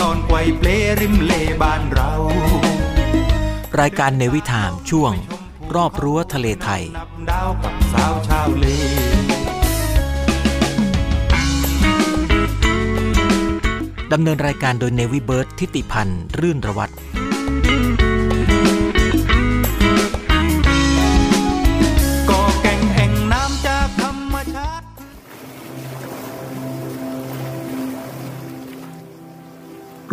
[0.00, 0.68] นอนไกวเปล
[1.00, 2.10] ริมเลบ้านเรา
[3.80, 5.12] รายการเนวิถามช่วง
[5.74, 6.82] รอบรั้วทะเลไทย
[7.30, 8.66] ดาวกับสาวชาวเล
[14.12, 16.92] ดำเนินรายการโดยเนวิเบิร์ตทิติพันธ์ รื่นระวัตร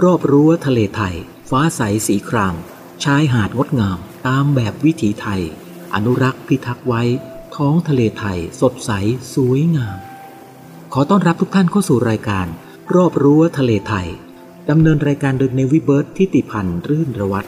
[0.03, 1.15] รอบรั้วทะเลไทย
[1.49, 2.55] ฟ้าใสสีคราม
[3.03, 5.41] ชายหาดงดงามตามแบบวิถีไทย
[5.93, 7.03] อนุรักษ์พิทักษ์ไว้
[7.55, 8.91] ท้องทะเลไทย สดใส
[9.33, 9.97] สวยงาม
[10.93, 12.47] ขอต้อนรับทุกท่านเข้าสู่รายการ
[12.95, 14.07] รอบรั้วทะเลไทย
[14.69, 17.47] ดำเนินรายการโดยเนวิเบิร์ตทิติพันธ์รื่นระวัตร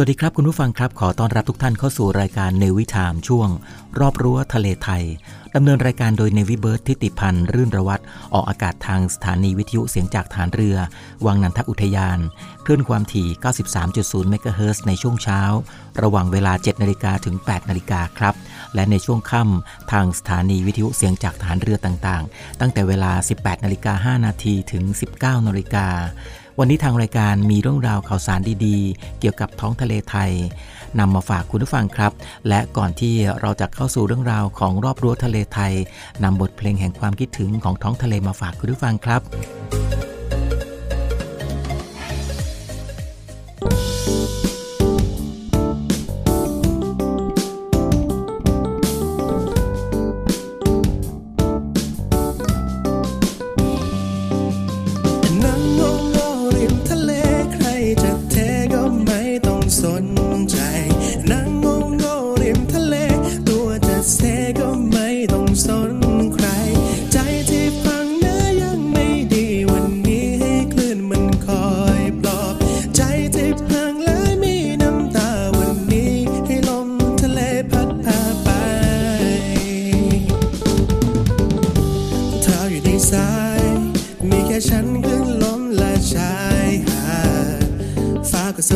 [0.00, 3.48] สวัสดีครับคุณผู้ฟังครับขอต้อนรับทุกท่านเข้าสู่รายการเนวิทามช่วง
[4.00, 5.04] รอบรั้วทะเลไทย
[5.54, 8.00] ดำเนินรายการโดยเนวิเบิร์ตทิติพันธ์รื่นระวัต
[8.34, 10.76] ออกอากาศทางสถานีวิทยุเสียงจากฐานเรือ
[11.26, 12.18] วังนันทอุทยาน
[12.64, 13.28] คลื่นความถี่
[13.82, 15.40] 93.0 เมกะเฮิร์ในช่วงเช้า
[16.02, 18.34] ระหว่างเวลา 7 นาฬิกาถึง 8 นาฬิกาครับ
[18.74, 24.84] และในช่วงค่ำทางสถานีวิทยุเสียงจากฐานเรือต่างๆ ตั้งแต่เวลา 18 นาฬิกา5นาทีถึง
[25.16, 25.86] 19 นาฬิกา
[26.60, 30.30] วันนี้ทางรายการมีเรื่องราวข่าวสารดีๆ เกี่ยวกับท้องทะเลไทย
[30.98, 32.12] นำมาฝากคุณผู้ฟังครับ
[32.48, 35.72] และก่อนที่เราจะเข้าสู่เรื่องราวของรอบรั้วทะเลไทย
[36.22, 39.20] นำบทเพลงแห่งความคิดถึงของท้องทะเลมาฝากคุณผู้ฟังครับ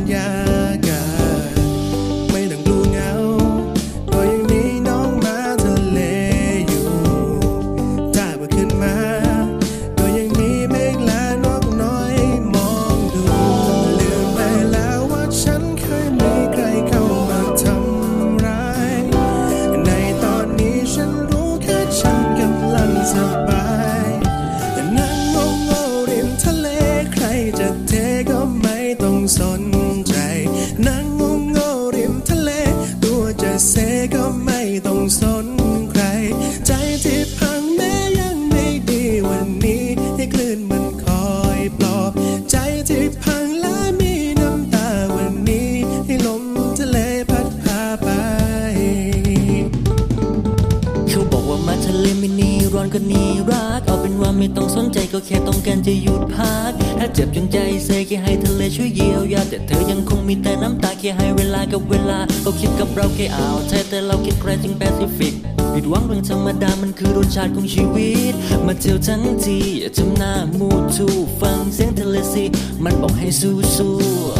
[59.68, 65.34] เธอยังคงมีแต่น้ำตาแค่ให้เวลากับเวลาเขาคิดกับเราแค่อ่าวไทยแต่เราคิดไกลถึงแปซิฟิก
[65.72, 68.34] ผิดหวังเรื่องธรรมดามันคือรสชาติของชีวิต
[68.66, 71.06] มาเที่ยวทั้งทีอย่าทำหน้ามูทู
[71.40, 72.44] ฟังเสียงทะเลสิ
[72.84, 74.37] มันบอกให้สู้สู้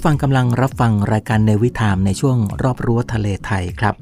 [0.00, 3.94] ผู้ฟังกำลังรับฟังรายการในวิถามในช่วงรอบรั้วทะเลไทยครับ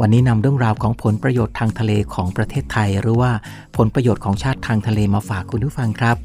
[0.00, 3.30] วันนี้นำเรื่องราวของผลประโยชน์ทางทะเลของประเทศไทย หรือว่า
[3.76, 6.16] ผลประโยชน์ของชาติทางทะเลมาฝากคุณผู้ฟังครับ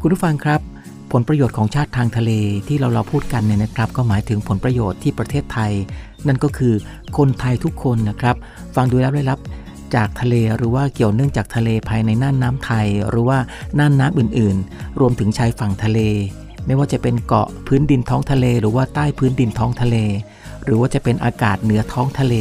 [0.00, 0.60] คุณผู้ฟังครับ
[1.12, 2.30] ผลประโยชน์ของชาติทางทะเล
[2.68, 5.72] ที่เราเราพูดกันเนี่ยนะครับ ก็หมายถึงผลประโยชน์ที่ประเทศไทย
[6.26, 6.74] นั่นก็คือ
[7.16, 8.36] คนไทยทุกคนนะครับ
[8.74, 9.38] ฟังดูแล้วได้รับ
[9.94, 13.38] จากทะเลหรือว่าเกี่ยวเนื่องจากทะเลภายในน่านน้ำไทย หรือว่า
[13.78, 16.00] น่านน้ำอื่น ๆ รวมถึงชายฝั่งทะเล
[16.66, 19.96] ไม่ว่าจะเป็นเกาะพื้นดินท้องทะเล หรือว่าใต้พื้นดินท้องทะเล
[20.64, 22.34] หรือว่าจะเป็นอากาศเหนือท้องทะเล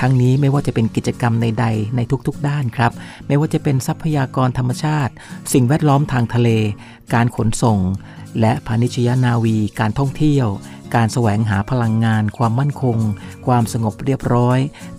[0.00, 2.92] ทั้งนี้ไม่ว่าจะเป็นกิจกรรมใดๆในทุกๆ ด้านครับ
[3.28, 5.12] ไม่ว่าจะเป็นทรัพยากรธรรมชาติ
[5.52, 6.48] สิ่งแวดล้อมทางทะเล
[7.14, 7.78] การขนส่ง
[8.40, 10.46] และพาณิชยนาวี การท่องเที่ยว
[10.94, 12.96] การแสวงหาพลังงาน ความมั่นคง
[13.46, 14.58] ความสงบเรียบร้อย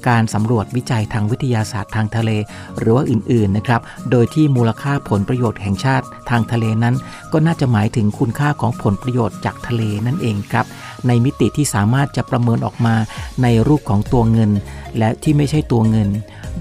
[0.10, 2.31] การสำรวจวิจัยทางวิทยาศาสตร์ทางทะเล
[2.80, 3.81] หรือว่าอื่นๆนะครับ
[4.12, 6.95] โดยที่มูลค่าผลประโยชน์แห่งชาติทางทะเลนั้น
[7.34, 10.66] ก็น่าจะหมายถึงคุณค่าของผลประโยชน์จากทะเลนั่นเองครับ
[11.07, 12.95] ในมิติที่สามารถจะประเมินออกมา
[13.44, 14.51] ในรูปของตัวเงิน
[14.98, 16.10] และที่ไม่ใช่ตัวเงิน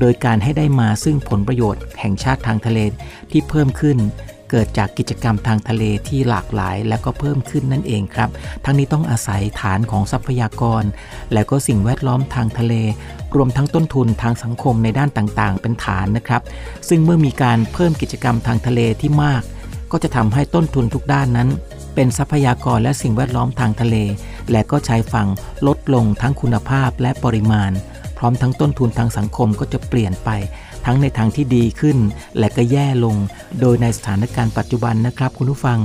[0.01, 2.79] โดยการให้ได้มาซึ่งผลประโยชน์แห่งชาติทางทะเล
[3.31, 3.97] ที่เพิ่มขึ้น
[4.51, 8.31] เกิดจากกิจกรรมทางทะเลที่หลากหลาย และก็เพิ่มขึ้นนั่นเองครับ
[8.65, 10.83] ทั้งนี้ต้องอาศัยฐานของทรัพยากร
[11.33, 12.75] และก็สิ่งแวดล้อมทางทะเล
[13.37, 16.43] รวมทั้งต้นทุนทางสังคมในด้านต่างๆ เป็นฐานนะครับ
[16.89, 19.43] ซึ่งเมื่อมีการเพิ่มกิจกรรมทางทะเลที่มาก
[19.93, 21.49] ก็จะทำให้ต้นทุนทุกด้านนั้น
[21.95, 23.97] เป็นทรัพยากรและสิ่งแวดล้อมทางทะเล
[24.51, 25.29] และก็ชายฝั่ง
[25.67, 27.73] ลดลงทั้งคุณภาพและปริมาณ
[28.19, 30.31] พร้อมทั้งต้นทุนทางสังคมก็จะเปลี่ยนไป
[30.87, 31.99] ทั้งในทางที่ดีขึ้น
[32.39, 33.17] และก็แย่ลง
[33.61, 35.79] โดยในสถานการณ์ปัจจุบันนะครับคุณผู้ฟัง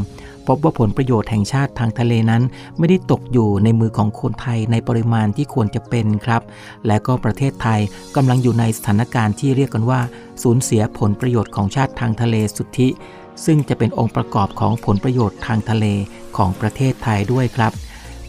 [0.48, 2.44] พบว่าผลประโยชน์แห่งชาติทางทะเลนั้น
[2.78, 6.42] ไม่ได้ตกอยู่ในมือของคนไทยในปริมาณที่ควรจะเป็นครับ
[6.88, 7.80] และก็ประเทศไทย
[8.16, 10.02] กำลังอยู่ในสถานการณ์ที่เรียกกันว่า
[10.44, 12.88] สูญเสียผลประโยชน์ของชาติทางทะเลสุทธิ
[13.46, 15.86] ซึ่งจะเป็นองค์ประกอบของผลประโยชน์ทางทะเล
[16.38, 17.72] ของประเทศไทยด้วยครับ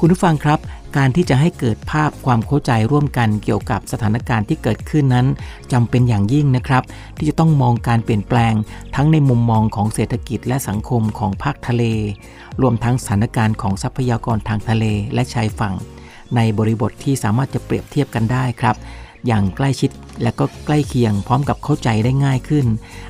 [0.01, 0.59] คุณผู้ฟังครับ
[0.97, 5.27] การที่จะให้เกิดภาพความเข้าใจร่วมกันเกี่ยวกับสถานการณ์ที่เกิดขึ้นนั้น
[5.73, 6.83] จำเป็นอย่างยิ่งนะครับ
[7.17, 8.55] ที่จะต้องมองการเปลี่ยนแปลง
[8.97, 11.85] ทั้งในมุมมองของเศรษฐกิจและสังคมของภาคทะเล
[12.61, 14.85] รวมทั้งสถานการณ์ของทรัพยากรทางทะเล
[15.15, 15.75] และชายฝั่ง
[16.37, 18.77] ในบริบทที่สามารถจะเปรียบเทียบกันได้ครับ
[19.27, 19.91] อย่างใกล้ชิด
[20.23, 22.67] และก็ใกล้เคียงพร้อมกับเข้าใจได้ง่ายขึ้น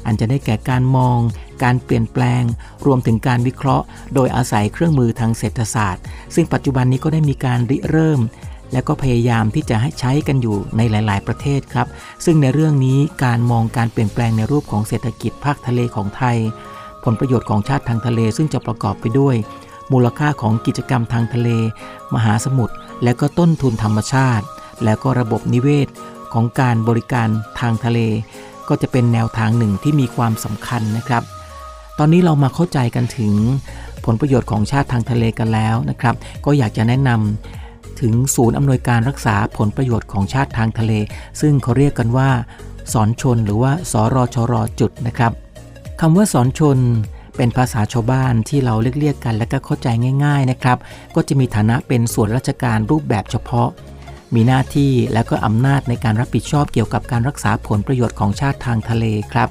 [0.06, 1.18] อันจะได้แก่การมอง
[1.64, 2.42] การเปลี่ยนแปลง
[2.86, 6.02] รวมถึงการวิเคราะห์ โดยอาศัยเครื่องมือทางเศรษฐศาสตร์
[6.34, 8.20] ซึ่งปัจจุบันนี้ก็ได้มีการริเริ่ม
[8.72, 11.86] และก็พยายามที่จะให้ใช้กันอยู่ในหลาย ๆ ประเทศครับ
[12.24, 16.36] ซึ่งในเรื่องนี้การมองการเปลี่ยนแปลงในรูปของเศรษฐกิจภาคทะเลของไทย
[17.04, 19.36] ผลประโยชน์ของชาติทางทะเลซึ่งจะประกอบไปด้วย
[19.92, 21.48] มูลค่าของกิจกรรมทางทะเล
[22.14, 24.44] มหาสมุทรและก็ต้นทุนธรรมชาติ
[24.84, 25.88] และก็ระบบนิเวศ
[26.32, 27.28] ของการบริการ
[27.60, 27.98] ทางทะเล
[28.68, 31.22] ก็จะเป็นแนวทางหนึ่งที่มีความสำคัญนะครับ
[31.98, 33.34] ตอนนี้เรามาเข้าใจกันถึง
[34.04, 40.92] ผลประโยชน์ของชาติทางทะเลกันแล้วนะครับ ก็อยากจะแนะนำถึงศูนย์อำนวยการรักษาผลประโยชน์ของชาติทางทะเล
[41.40, 42.30] ซึ่งเขาเรียกกันว่า
[42.92, 45.32] สอนชนหรือว่าสรชรจุดนะครับ
[46.00, 46.78] คำว่าสอนชน
[47.36, 49.88] เป็นภาษาชาวบ้านที่เราเรียกๆกันและก็เข้าใจ
[50.24, 50.78] ง่าย ๆนะครับ
[51.14, 53.68] ก็จะมีฐานะเป็นส่วนราชการรูปแบบเฉพาะ
[54.34, 59.48] มีหน้าที่และก็อำนาจในการรับผิดชอบเกี่ยวกับการรักษาผลประโยชน์ของชาติทางทะเลครับ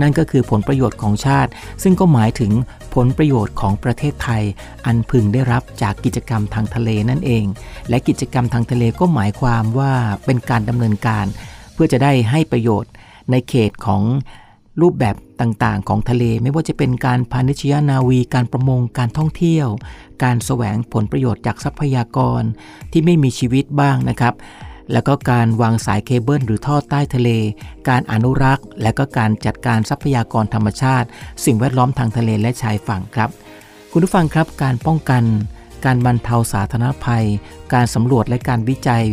[0.00, 1.50] นั่นก็คือผลประโยชน์ของชาติ
[1.82, 2.52] ซึ่งก็หมายถึง
[2.94, 4.42] ผลประโยชน์ของประเทศไทย
[4.86, 7.44] อันพึงได้รับจากกิจกรรมทางทะเลนั่นเอง
[7.88, 9.92] และกิจกรรมทางทะเลก็หมายความว่า
[10.24, 11.26] เป็นการดำเนินการ
[11.74, 12.92] เพื่อจะได้ให้ประโยชน์
[13.30, 14.02] ในเขตของ
[14.80, 19.68] รูปแบบต่างๆ ของทะเลไม่ว่าจะเป็นการพาณิชยนาวี การประมงการท่องเที่ยว
[20.22, 22.42] การแสวงผลประโยชน์จากทรัพยากร
[22.92, 24.34] ที่ไม่มีชีวิตบ้างนะครับ
[24.92, 27.30] แล้วก็การวางสายเคเบิลหรือท่อใต้ทะเล
[27.88, 31.08] การอนุรักษ์ และก็การจัดการทรัพยากรธรรมชาติ
[31.44, 33.30] สิ่งแวดล้อมทางทะเลและชายฝั่งครับ
[33.92, 35.24] คุณผู้ฟังครับการป้องกัน
[35.84, 37.26] การบรรเทาสาธารณภัย
[37.74, 39.04] การสำรวจและการวิจัย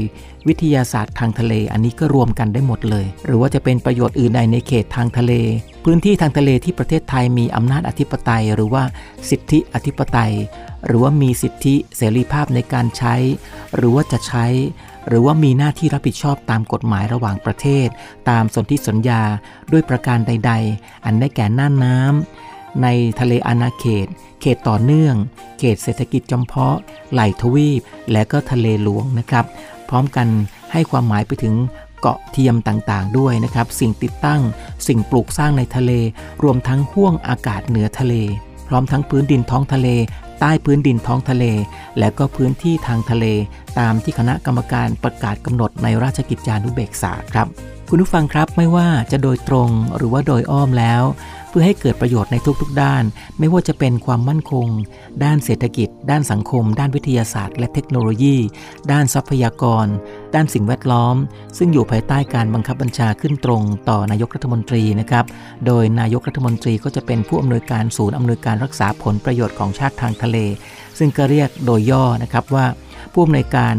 [0.47, 5.33] วิทยาศาสตร์ทางทะเลอันนี้ก็รวมกันได้หมดเลย หรือว่าจะเป็นประโยชน์อื่นใดในเขตทางทะเล
[5.85, 8.83] พื้นที่ทางทะเลที่ประเทศไทยมีอำนาจอธิปไตย หรือว่า
[9.29, 10.33] สิทธิอธิปไตย
[10.85, 13.15] หรือว่ามีสิทธิเสรีภาพในการใช้
[13.75, 14.45] หรือว่าจะใช้
[15.07, 17.87] หรือว่ามีหน้าที่รับผิดชอบตามกฎหมายระหว่างประเทศ
[18.29, 19.21] ตามสนธิสัญญา
[19.71, 22.87] ด้วยประการใด ๆ อันได้แก่น่านน้ำใน
[23.19, 24.07] ทะเลอาณาเขต
[24.41, 25.15] เขตต่อเนื่อง
[25.59, 26.75] เขตเศรษฐกิจจำเพาะ
[27.11, 27.81] ไหลทวีป
[28.11, 29.45] และก็ทะเลหลวงนะครับ
[29.91, 30.27] พร้อมกัน
[30.71, 31.55] ให้ความหมายไปถึง
[32.01, 34.41] เกาะเทียมต่างๆ ด้วยนะครับ สิ่งติดตั้ง
[34.87, 35.91] สิ่งปลูกสร้างในทะเล
[36.43, 38.13] รวมทั้งห่วงอากาศเหนือทะเล
[38.67, 39.87] พร้อมทั้งพื้นดินท้องทะเล
[40.39, 41.45] ใต้พื้นดินท้องทะเล
[41.99, 43.25] และก็พื้นที่ทางทะเล
[43.79, 47.47] ตามที่คณะกรรมการประกาศกำหนดในราชกิจจานุเบกษาครับ
[47.89, 51.03] คุณผู้ฟังครับไม่ว่าจะโดยตรงหรือว่าโดยอ้อมแล้ว
[51.51, 53.03] เพื่อให้เกิดประโยชน์ในทุกๆ ด้าน
[53.39, 54.67] ไม่ว่าจะเป็นความมั่นคง
[55.23, 58.35] ด้านเศรษฐกิจ ด้านสังคม ด้านวิทยาศาสตร์ และเทคโนโลยี
[58.91, 59.85] ด้านทรัพยากร
[60.35, 61.15] ด้านสิ่งแวดล้อม
[61.57, 65.25] ซึ่งอยู่ภายใต้การบังคับบัญชาขึ้นตรงต่อนายกรัฐมนตรีนะครับ
[65.65, 70.37] โดยนายกรัฐมนตรีก็จะเป็นผู้อำนวยการศูนย์อำนวยการรักษาผลประโยชน์ของชาติทางทะเล
[70.97, 72.65] ซึ่งก็เรียกโดยย่อนะครับว่า
[73.13, 73.75] ผู้อำนวยการ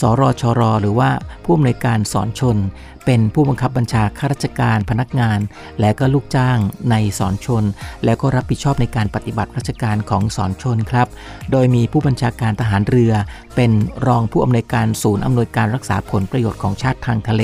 [0.00, 1.10] สรชร หรือว่า
[1.44, 2.56] ผู้อำนวยการสอนชน
[3.04, 5.38] เป็นผู้บังคับบัญชาข้าราชการพนักงาน
[5.80, 6.58] และก็ลูกจ้าง
[6.90, 7.64] ในสอนชน
[8.04, 11.08] และก็รับผิดชอบในการปฏิบัติราชการของสอนชนครับ
[11.52, 13.12] โดยมีผู้บัญชาการทหารเรือ
[13.56, 13.70] เป็น
[14.06, 17.42] รองผู้อำนวยการศูนย์อำนวยการรักษาผลประโยชน์ของชาติทางทะเล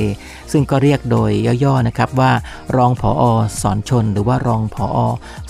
[0.53, 1.31] ซึ่งก็เรียกโดย
[1.65, 2.33] ย่อๆนะครับว่า
[2.77, 3.23] รองผอ
[3.63, 4.99] สอนชน หรือว่ารองผอ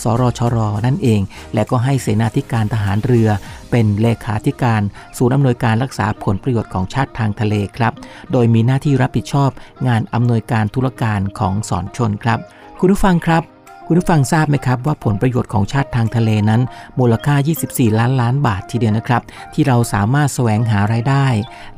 [0.03, 1.21] สรชร นั่นเอง
[1.55, 3.29] และก็ให้เสนาธิการทหารเรือ
[3.71, 4.83] เป็นเลขาธิการ
[5.17, 7.93] ศูนย์อำนวยการรักษาผลประโยชน์ของชาติทางทะเลครับ
[8.33, 9.51] โดยมีหน้าที่รับผิดชอบ
[9.87, 12.39] งานอำนวยการธุรการของสอนชนครับ
[12.81, 13.43] คุณผู้ฟังครับ
[13.87, 16.61] คุณผู้ฟังทราบไหมครับว่าผลประโยชน์ของชาติทางทะเลนั้น
[16.99, 17.35] มูลค่า
[17.67, 19.23] 24 ล้านล้านบาททีเดียวนะครับ
[19.55, 21.27] ที่เราสามารถแสวงหารายได้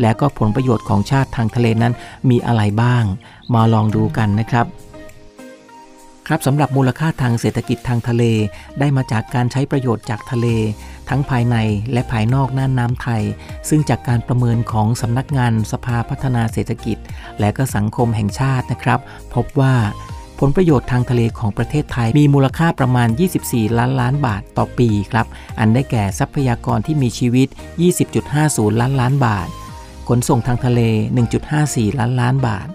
[0.01, 1.93] และก็ผลประโยชน์ของชาติทางทะเลนั้น
[2.31, 3.05] มีอะไรบ้าง
[3.55, 4.67] มาลองดูกันนะครับ
[6.27, 8.25] ครับสำหรับมูลค่าทางเศรษฐกิจทางทะเล
[8.81, 10.47] ได้มาจากการใช้ประโยชน์จากทะเล
[11.15, 11.57] ทั้งภายใน
[11.93, 13.23] และภายนอกน่านน้ำไทย
[13.69, 16.97] ซึ่งจากการประเมินของสำนักงานสภาพัฒนาเศรษฐกิจ
[17.41, 19.01] และก็สังคมแห่งชาตินะครับ
[19.35, 19.75] พบว่า
[20.41, 23.09] ผลประโยชน์ทางทะเลของประเทศไทยมีมูลค่าประมาณ
[23.45, 25.27] 24 ล้านล้านบาทต่อปีครับ
[25.59, 27.49] อันได้แก่ทรัพยากรที่มีชีวิต
[28.15, 29.49] 20.50 ล้านล้านบาท
[30.09, 30.81] ขนส่งทางทะเล
[31.41, 32.69] 1.54 ล้านล้านบาท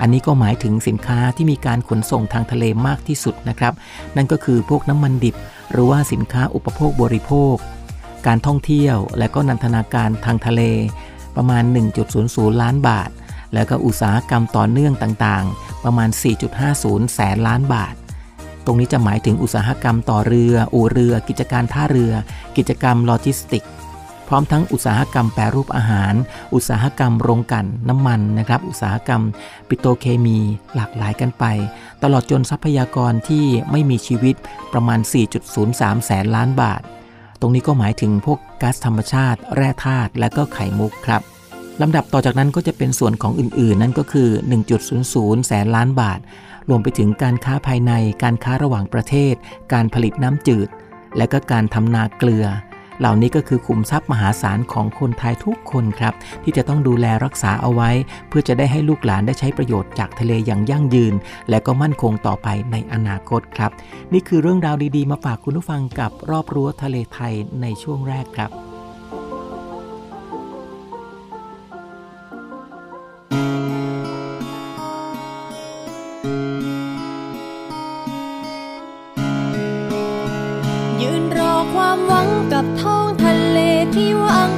[0.00, 3.72] อันนี้ก็หมายถึงสินค้าที่มีการขนส่งทางทะเลมากที่สุดนะครับ
[4.16, 5.36] นั่นก็คือพวกน้ำมันดิบ
[5.72, 7.56] หรือว่าสินค้าอุปโภคบริโภค
[8.26, 10.62] การท่องเที่ยว และก็นันทนาการทางทะเล
[11.36, 11.62] ประมาณ
[12.12, 13.10] 1.00 ล้านบาท
[13.54, 16.08] แล้วก็อุตสาหกรรมต่อเนื่องต่างๆ ประมาณ
[16.62, 17.94] 4.50 แสนล้านบาท
[18.64, 22.12] ตรงนี้จะหมายถึงอุตสาหกรรมต่อเรือ อู่เรือ กิจการท่าเรือ
[22.56, 23.64] กิจกรรมโลจิสติก
[24.28, 26.14] พร้อมทั้งอุตสาหกรรมแปรรูปอาหาร
[26.54, 29.22] อุตสาหกรรมโรงกลั่นน้ำมันนะครับ อุตสาหกรรม
[29.68, 30.38] ปิโตรเคมี
[30.74, 31.44] หลากหลายกันไป
[32.02, 34.34] ตลอดจนทรัพยากรที่ไม่มีชีวิต
[34.72, 35.00] ประมาณ
[35.52, 36.82] 4.03 แสนล้านบาท
[37.44, 41.22] ตรงนี้ก็หมายถึงพวกก๊าซธรรมชาติ แร่ธาตุและก็ไขมุกครับ
[41.80, 44.28] ลำดับต่อจากนั้นก็จะเป็นส่วนของอื่นๆ นั่นก็คือ
[44.88, 46.20] 1.00 แสนล้านบาท
[46.68, 49.34] รวมไปถึงการค้าภายใน การค้าระหว่างประเทศ
[49.72, 50.68] การผลิตน้ำจืด
[51.16, 52.46] และก็การทำนาเกลือ
[53.02, 57.90] เหล่านี้ก็คือขุมทรัพย์มหาศาลของคนไทยทุกคนครับ ที่จะต้องดูแลรักษาเอาไว้
[58.28, 61.14] เพื่อจะได้ให้ลูกหลานได้ใช้ประโยชน์จากทะเลอย่างยั่งยืน
[61.50, 63.70] และก็มั่นคงต่อไปในอนาคตครับ
[64.12, 68.71] นี่คือเรื่องราวดีๆ มาฝากคุณผู้ฟังกับรอบรั้วทะเลไทยในช่วงแรกครับ
[82.62, 83.58] กับท้องทะเล
[83.94, 84.50] ที่ว่าง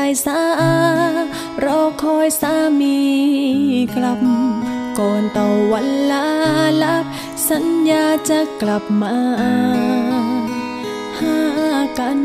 [0.00, 0.42] ายสา
[1.64, 2.98] รอคอยสามี
[3.94, 4.20] กลับ
[4.98, 6.26] ก่อนต่อวันลา
[6.82, 7.04] ลับ
[7.48, 9.16] สัญญาจะกลับมา
[11.18, 11.38] หา
[11.98, 12.18] กัน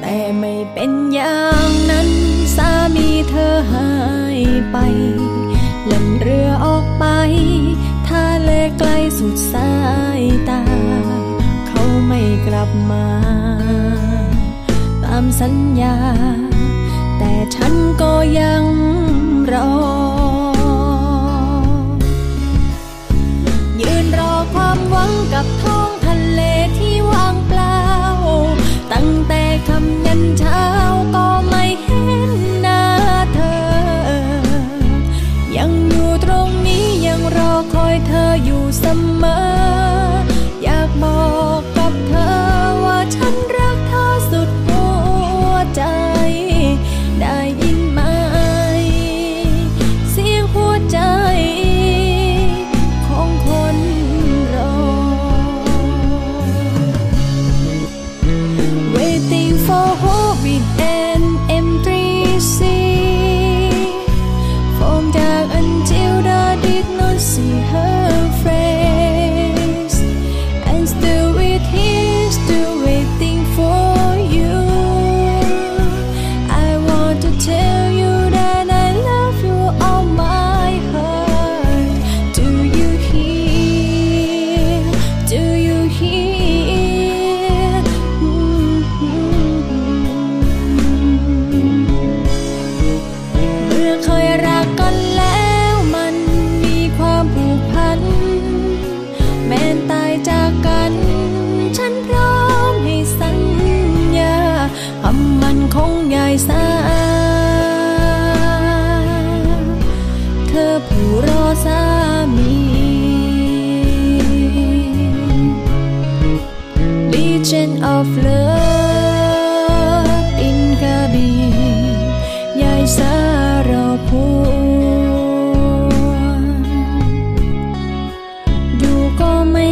[0.00, 2.08] แต่ไม่เป็นอย่างนั้น
[2.56, 3.90] สามีเธอหา
[4.36, 4.38] ย
[4.72, 4.76] ไป
[5.90, 7.04] ล่นเรือออกไป
[8.78, 9.72] ไกลสุดสา
[10.20, 10.62] ยตา
[11.68, 13.06] เขาไม่กลับมา
[15.04, 15.96] ตามสัญญา
[17.18, 18.64] แต่ฉันก็ยัง
[19.52, 19.72] รอ
[23.80, 26.40] ยืนรอความหวังกับท้องทะเล
[26.78, 27.80] ที่ว่างเปล่า
[28.92, 30.64] ตั้งแต่คำยันเช้า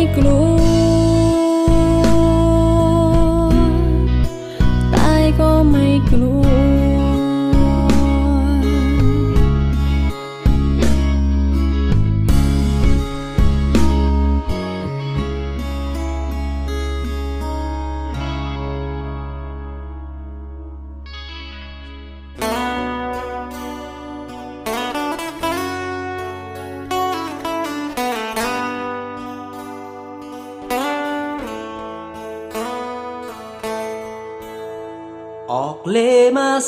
[0.02, 0.51] ไม่กลัว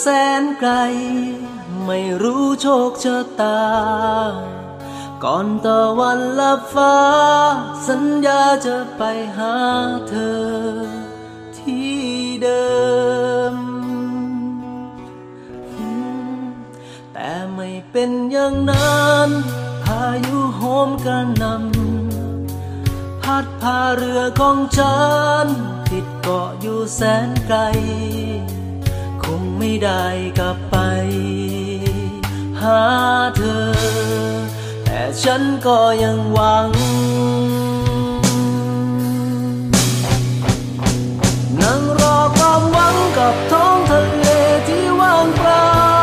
[0.00, 0.06] แส
[0.42, 0.72] นไกล
[1.84, 3.62] ไม่รู้โชคชะตา
[5.24, 6.98] ก่อนตะวันลับฟ้า
[7.88, 9.02] สัญญาจะไป
[9.36, 9.56] หา
[10.08, 10.44] เธอ
[11.58, 11.98] ที่
[12.42, 12.74] เดิ
[13.54, 13.56] ม
[17.12, 19.30] แต่ไม่เป็นอย่างนั้น
[19.84, 24.98] พายุโหมกระหนำพัดพาเรือของฉั
[25.44, 25.46] น
[25.90, 27.58] ติดเกาะอยู่แสนไกล
[29.58, 30.04] ไม่ได้
[30.38, 30.76] กลับไป
[32.60, 32.80] หา
[33.36, 33.64] เธอ
[34.84, 36.68] แต่ฉันก็ยังหวัง
[41.60, 44.28] นั่งรอความหวังกับท้องทะเล
[44.68, 45.93] ที่ว่างเปล่า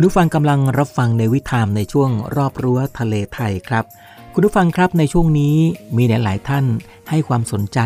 [0.00, 3.84] คุณผู้ฟังกำลังรับฟังในวิถามในช่วงรอบรั้วทะเลไทยครับ
[4.34, 5.56] คุณผู้ฟังครับในช่วงนี้
[5.96, 6.64] มีหลาย ๆ ท่าน
[7.10, 7.80] ให้ความสนใจ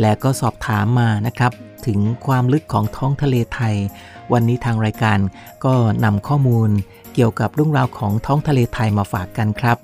[0.00, 1.52] และก็สอบถามมานะครับ
[1.86, 3.74] ถึงความลึกของท้องทะเลไทย
[4.32, 5.18] วันนี้ทางรายการ
[5.64, 6.70] ก็นำข้อมูล
[7.14, 9.78] เกี่ยวกับเรื่องราวของท้องทะเลไทยมาฝากกันครับ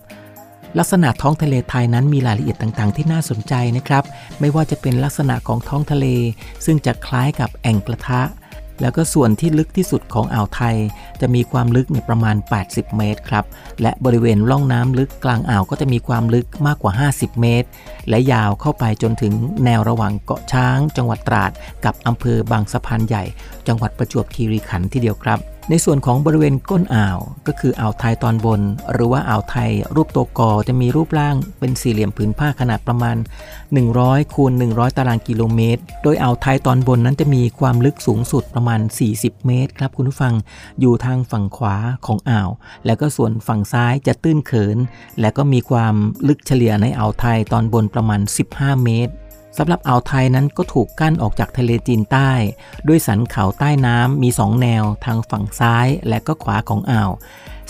[0.78, 4.04] ลักษณะท้องทะเลไทยนั้นมีรายละเอียดต่างๆ ที่น่าสนใจนะครับ
[4.40, 6.06] ไม่ว่าจะเป็นลักษณะของท้องทะเล
[6.64, 8.22] ซึ่งจะคล้ายกับแอ่งกระทะ
[8.82, 10.76] แล้วก็ส่วนที่ลึกที่สุดของอ่าวไทย
[11.20, 13.44] จะมีความลึกเนี่ยประมาณ 80 เมตรครับ
[13.82, 17.68] และบริเวณร่องน้ำลึกกลางอ่าวก็จะมีความลึกมากกว่า 50 เมตร
[18.08, 19.32] และยาวเข้าไปจนถึง
[19.64, 21.50] แนวระหว่างเกาะช้าง จังหวัดตราด
[21.84, 23.24] กับอำเภอบางสะพานใหญ่
[23.68, 28.60] จังหวัดประจวบคีรีขันธ์ทีเดียวครับ ในส่วนของบริเวณก้นอ่าว ก็คืออ่าวไทยตอนบน
[28.92, 33.16] หรือว่าอ่าวไทย รูปตัวกอจะมีรูปร่างเป็นสี่เหลี่ยมผืนผ้าขนาดประมาณ
[33.74, 38.80] 100คูณ100 ตารางกิโลเมตร โดยอ่าวไทยตอนบนนั้นจะมีความลึกสูงสุดประมาณ
[39.12, 40.34] 40 เมตร ครับคุณผู้ฟัง
[40.80, 42.50] อยู่ทางฝั่งขวาของอ่าว
[42.86, 44.76] แล้วก็ส่วนฝั่งซ้ายจะตื้นเขิน
[45.20, 45.94] และก็มีความ
[46.28, 48.20] ลึกเฉลี่ยในอ่าวไทยตอนบนประมาณ
[48.52, 49.12] 15 เมตร
[49.58, 52.30] สำหรับอ่าวไทยนั้นก็ถูกกั้นออกจากทะเลจีนใต้
[52.88, 57.10] ด้วยสันเขาใต้น้ำมี2แนวทางฝั่งซ้ายและก็ขวาของอ่าว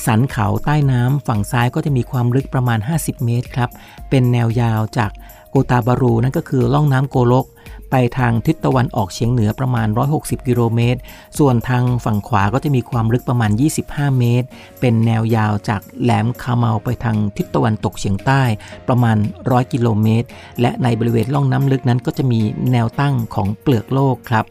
[0.06, 3.70] สันเขาใต้น้ำฝั่งซ้ายก็จะมีความลึกประมาณ 50 เมตรครับ
[4.10, 5.10] เป็นแนวยาวจาก
[5.52, 7.46] โกตาบารูนั่นก็คือล่องน้ำโกลก
[7.90, 9.88] ไปทางทิศตะวันออกเฉียงเหนือประมาณ
[10.18, 11.00] 160 กิโลเมตร
[11.38, 13.50] ส่วนทางฝั่งขวาก็จะมีความลึกประมาณ
[13.84, 14.46] 25 เมตร
[14.80, 18.42] เป็นแนวยาวจากแหลมคาเมาไปทางทิศตะวันตกเฉียงใต้
[18.88, 20.28] ประมาณ 100 กิโลเมตร
[20.60, 22.40] และในบริเวณล่องน้ำลึกนั้นก็จะมี
[22.72, 24.44] แนวตั้งของเปลือกโลกครับ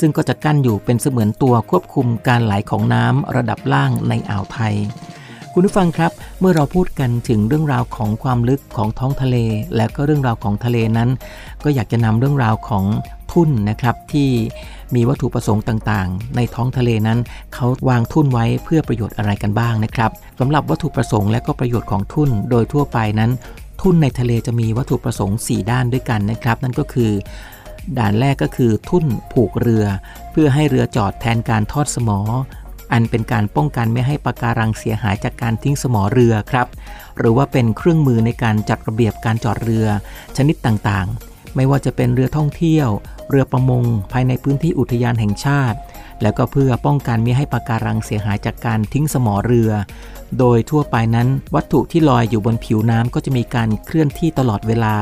[0.00, 4.74] ซึ่งก็จะกั้นอยู่เป็นเสมือนตัวควบคุมการไหลของน้ำระดับล่างในอ่าวไทย
[5.52, 9.36] คุณผู้ฟังครับ เมื่อเราพูดกันถึงเรื่องราวของความลึกของท้องทะเล
[9.76, 11.08] และก็เรื่องราวของทะเลนั้น
[11.64, 12.84] ก็อยากจะนำเรื่องราวของ
[13.32, 14.28] ทุ่นนะครับที่
[14.94, 17.18] มีวัตถุประสงค์ต่างๆ ในท้องทะเลนั้น
[17.54, 23.30] เขาวางทุ่นไว้เพื่อประโยชน์อะไรกันบ้างนะครับสำหรับวัตถุประสงค์และก็ประโยชน์ของทุ่นโดยทั่วไปนั้น
[23.82, 27.12] ทุ่นในทะเลจะมีวัตถุประสงค์ 4 ด้านด้วยกันนะครับ นั่นก็คือ
[27.98, 29.84] ด่านแรกก็คือทุ่นผูกเรือ
[30.30, 32.18] เพื่อให้เรือจอดแทนการทอดสมอ
[32.92, 36.66] อันเป็นการป้องกันไม่ให้ปะการังเสียหายจากการทิ้งสมอเรือครับ
[37.18, 39.86] หรือว่าเป็นเครื่องมือในการจัดระเบียบการจอดเรือ
[40.36, 42.88] ชนิดต่างๆ ไม่ว่าจะเป็นเรือท่องเที่ยว
[43.30, 45.78] เรือประมง ภายในพื้นที่อุทยานแห่งชาติ
[46.22, 49.70] แล้วก็เพื่อป้องกันไม่ให้ปะการังเสียหายจากการทิ้งสมอเรือ
[50.38, 54.94] โดยทั่วไปนั้นวัตถุที่ลอยอยู่บนผิวน้ำก็จะมีการเคลื่อนที่ตลอดเวลา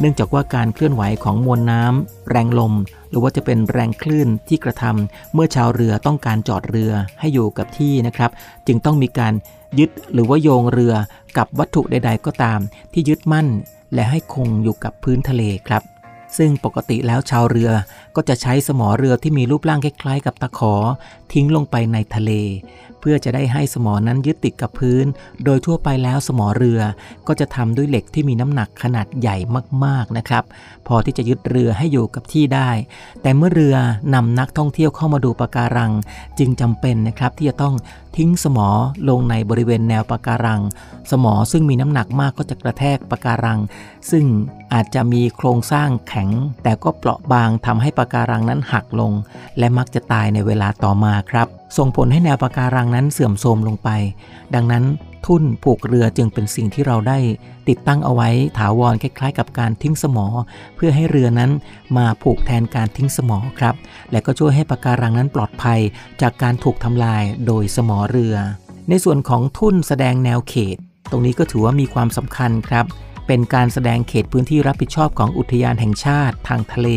[0.00, 2.74] เนื่องจากว่าการเคลื่อนไหวของมวลน้ำแรงลม
[3.14, 8.30] รือว่าจะเป็นแรงคลื่นที่กระทำเมื่อชาวเรือต้องการจอดเรือให้อยู่กับที่นะครับ
[8.66, 9.32] จึงต้องมีการ
[9.78, 10.94] ยึดหรือว่าโยงเรือ
[11.36, 12.60] กับวัตถุใด ๆ ก็ตาม
[12.92, 13.48] ที่ยึดมั่น
[13.94, 15.82] และให้คงอยู่กับพื้นทะเลครับ
[16.36, 17.70] ซึ่งปกติแล้วชาวเรือ
[18.16, 20.74] ก็จะใช้สมอเรือที่มีรูปร่างคล้ายๆ กับตะขอ
[21.34, 22.30] ทิ้งลงไปในทะเล
[23.00, 25.04] เพื่อจะได้ให้สมอนั้นยึดติดกับพื้น
[25.44, 26.80] โดยทั่วไปแล้วสมอเรือ
[27.26, 29.36] ก็จะทำด้วยเหล็กที่มีน้ำหนักขนาดใหญ่
[29.84, 30.44] มากๆนะครับ
[30.86, 32.70] พอที่จะยึดเรือให้อยู่กับที่ได้
[33.22, 33.76] แต่เมื่อเรือ
[34.14, 35.92] นำนักท่องเที่ยวเข้ามาดูปะการัง
[36.38, 37.74] จึงจำเป็นนะครับที่จะต้อง
[38.16, 38.68] ทิ้งสมอ
[39.08, 40.60] ลงในบริเวณแนวปะการัง
[41.10, 43.60] สมอซึ่งมีน้ำหนักมากก็จะกระแทกปะการัง
[44.10, 44.24] ซึ่ง
[44.72, 46.28] อาจจะมีโครงสร้างแข็ง
[46.62, 49.12] แต่ก็เปราะบางทำให้ปะการังนั้นหักลง
[49.58, 53.88] และมักจะตายในเวลาต่อมาครับ ส่งผลให้แนวปะการังนั้นเสื่อมโทรมลงไป
[54.54, 54.84] ดังนั้น
[55.26, 57.18] ทุ่นผูกเรือจึงเป็นสิ่งที่เราได้
[57.68, 60.26] ติดตั้งเอาไว้ถาวรคล้ายๆ กับการทิ้งสมอ
[60.76, 61.50] เพื่อให้เรือนั้น
[61.96, 63.74] มาผูกแทนการทิ้งสมอครับ
[64.12, 65.80] และก็ช่วยให้ปะการังนั้นปลอดภัย
[66.22, 68.36] จากการถูกทำลายโดยสมอเรือ
[68.88, 70.76] ในส่วนของทุ่นแสดงแนวเขต
[71.10, 72.84] ตรงนี้ก็ถือว่ามีความสำคัญครับ
[73.26, 76.88] เป็นการแสดงเขตพื้นที่รับผิดชอบของอุทยานแห่งชาติทางทะเล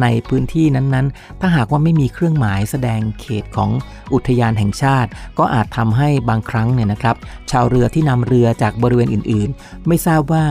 [0.00, 3.70] ในพื้นที่นั้นๆ ถ้าหากว่าไม่มีเครื่องหมายแสดงเขตของ
[4.14, 7.16] อุทยานแห่งชาติ ก็อาจทำให้บางครั้งเนี่ยนะครับ
[7.50, 10.44] ชาวเรือที่นำเรือจากบริเวณอื่นๆ ไม่ทราบว่า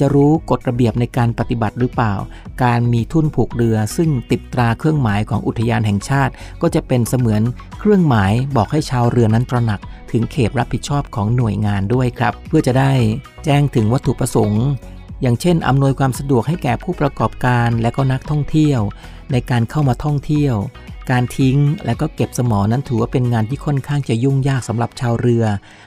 [0.00, 2.14] จะรู้กฎระเบียบในการปฏิบัติหรือเปล่า
[2.64, 7.42] การมีทุ่นผูกเรือ ซึ่งติดตราเครื่องหมายของอุทยานแห่งชาติ ก็จะเป็นเสมือน
[7.78, 9.80] เครื่องหมายบอกให้ชาวเรือนั้นตระหนัก
[10.10, 12.92] ถึงเขตรับผิดชอบของหน่วยงานด้วยครับ เพื่อจะได้
[13.44, 14.64] แจ้งถึงวัตถุประสงค์
[15.22, 18.80] อย่างเช่น อำนวยความสะดวกให้แก่ผู้ประกอบการและก็นักท่องเที่ยว
[19.32, 20.54] ในการเข้ามาท่องเที่ยว
[21.10, 25.44] การทิ้งและก็เก็บสมอนั้นถือว่าเป็นงานที่ค่อนข้างจะยุ่งยากสำหรับชาวเรือ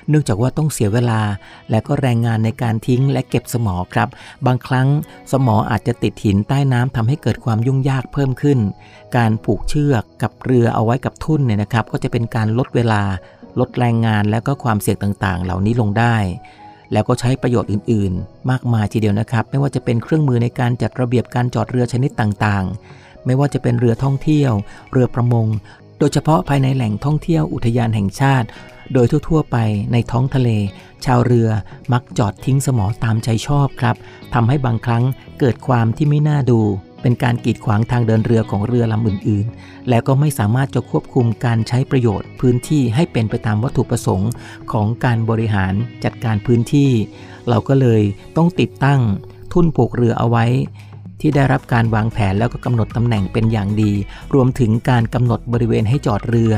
[0.10, 1.21] เนื่องจากว่าต้องเสียเวลา
[1.69, 4.10] และก็แรงงานในการทิ้งและเก็บสมอครับ
[4.45, 4.88] บางครั้ง
[5.32, 8.60] สมออาจจะติดหินใต้น้ำทำให้เกิดความยุ่งยากเพิ่มขึ้น
[9.17, 13.01] การผูกเชือกกับเรือเอาไว้กับทุ่นเนี่ยนะครับ ก็จะเป็นการลดเวลา
[13.60, 16.15] ลดแรงงานและก็ความเสี่ยงต่างๆ เหล่านี้ลงได้
[16.93, 24.52] แล้วก็ใช้ประโยชน์อื่น ๆ มากมายทีเดียวนะครับ ไม่ว่าจะเป็นเครื่องมือในการจัดระเบียบการจอดเรือชนิดต่างๆ ไม่ว่าจะเป็นเรือท่องเที่ยว
[24.92, 25.48] เรือประมง
[26.00, 28.48] โดยเฉพาะภายในแหล่งท่องเที่ยวอุทยานแห่งชาติ
[28.94, 29.58] โดยทั่วๆ ไป
[29.92, 30.50] ในท้องทะเล
[31.06, 31.50] ชาวเรือ
[31.94, 33.96] มักจอดทิ้งสมอตามใจชอบครับ
[34.34, 35.04] ทำให้บางครั้ง
[35.40, 36.60] เกิดความที่ไม่น่าดู
[37.02, 44.32] เป็นการกีดขวางทางเดินเรือของเรือลำอื่นๆ และก็ไม่สามารถจะควบคุมการใช้ประโยชน์พื้นที่ให้เป็นไปตามวัตถุประสงค์
[44.72, 46.92] ของการบริหารจัดการพื้นที่
[47.50, 48.02] เราก็เลย
[48.38, 49.02] ต้องติดตั้ง
[49.54, 50.46] ทุ่นผูกเรือเอาไว้
[51.21, 53.93] ที่ได้รับการวางแผนแล้วก็กำหนดตำแหน่งเป็นอย่างดี
[54.34, 56.53] รวมถึงการกำหนดบริเวณให้จอดเรือ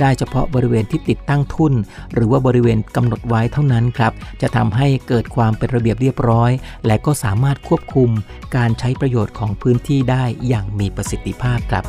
[0.00, 1.72] ได้เฉพาะบริเวณที่ติดตั้งทุ่น
[2.14, 6.50] หรือว่าบริเวณกำหนดไว้เท่านั้นครับ จะทำให้เกิดความเป็นระเบียบเรียบร้อย
[6.86, 8.10] และก็สามารถควบคุม
[8.56, 11.84] การใช้ประโยชน์ของพื้นที่ได้อย่างมีประสิทธิภาพครับ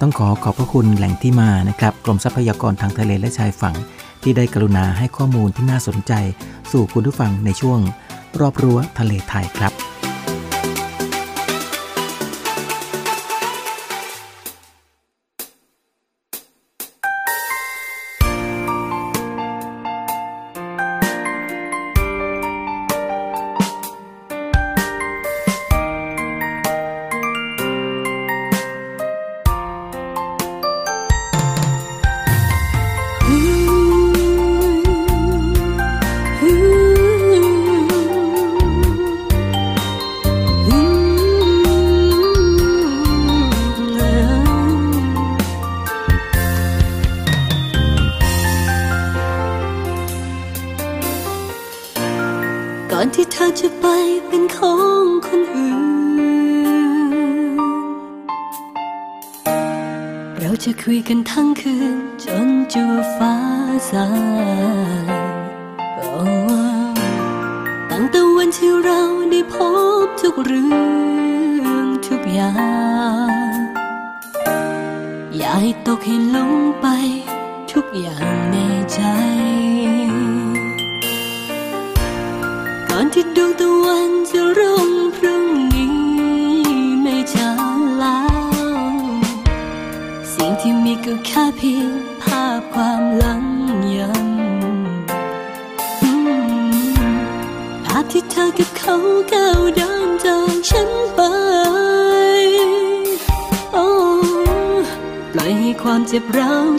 [0.00, 3.74] ต้องขอขอบพระคุณแหล่งที่มานะครับกรมทรัพยากรทางทะเลและชายฝั่ง
[4.22, 6.12] ที่ได้กรุณาให้ข้อมูลที่น่าสนใจ
[6.72, 7.80] สู่คุณผู้ฟังในช่วง
[8.40, 9.72] รอบรั้วทะเลไทยครับ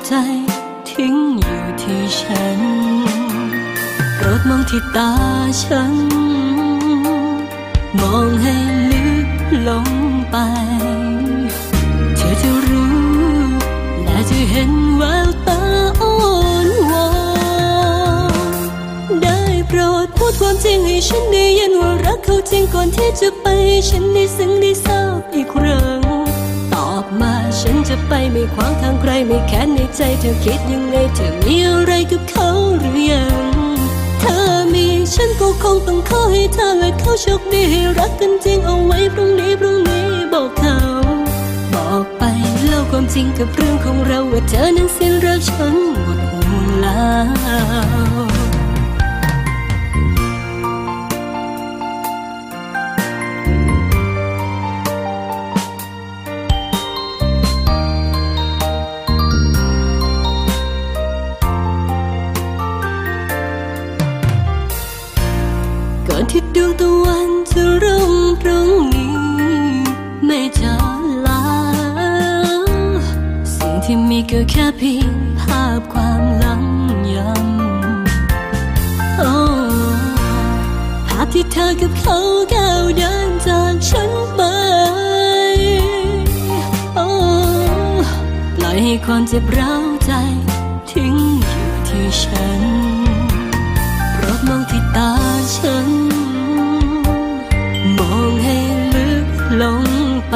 [0.08, 0.16] ใจ
[0.90, 2.60] ทิ้งอยู่ที่ฉัน
[4.16, 5.12] โปรดมองที่ตา
[5.62, 5.94] ฉัน
[8.00, 8.56] มองให้
[8.92, 9.30] ลึก
[9.68, 9.88] ลง
[10.32, 10.36] ไป
[12.18, 12.96] เธอจะรู้
[14.04, 15.62] และจะเห็นแววตา
[16.02, 16.16] อ่อ
[16.66, 17.08] นวอ
[18.32, 18.34] น
[19.22, 23.46] ได้โปรดพูดความจริงให้ฉันได้ยินว่ารักเขาจริงก่อนที่จะไป
[23.90, 26.07] ฉันได้ซึ้งได้ทราบอีกครั้ง
[27.62, 33.56] ฉันจะไปไม่ขวางทางใครไม่แค้นในใจเธอคิดยังไง เธอมีอะไรกับเขาหรือยัง
[34.20, 34.40] เธอ
[34.74, 40.78] มีฉันก็คงต้องขอให้เธอและเขาโชคดีให้รักกันจริงเอาไว้พรุ่งนี้พรุ่งนี้บอกเขา
[41.74, 42.24] บอกไป
[42.68, 47.08] เล่าความจริงกับเรื่องของเราว่าเธอนั้นสิ้นรักฉันหมดห่วงแล้
[48.24, 48.27] ว
[81.58, 82.18] ธอกับเขา
[82.54, 84.42] ก้าวเดินจากฉันไป
[86.96, 87.08] โอ้
[88.56, 90.12] ปล่อยให้ความเจ็บร้าวใจ
[90.92, 92.62] ทิ้งอยู่ที่ฉัน
[94.14, 95.12] โปรดมองที่ตา
[95.56, 95.88] ฉัน
[97.98, 98.58] มองให้
[98.96, 99.28] ลึก
[99.62, 99.86] ลง
[100.30, 100.36] ไป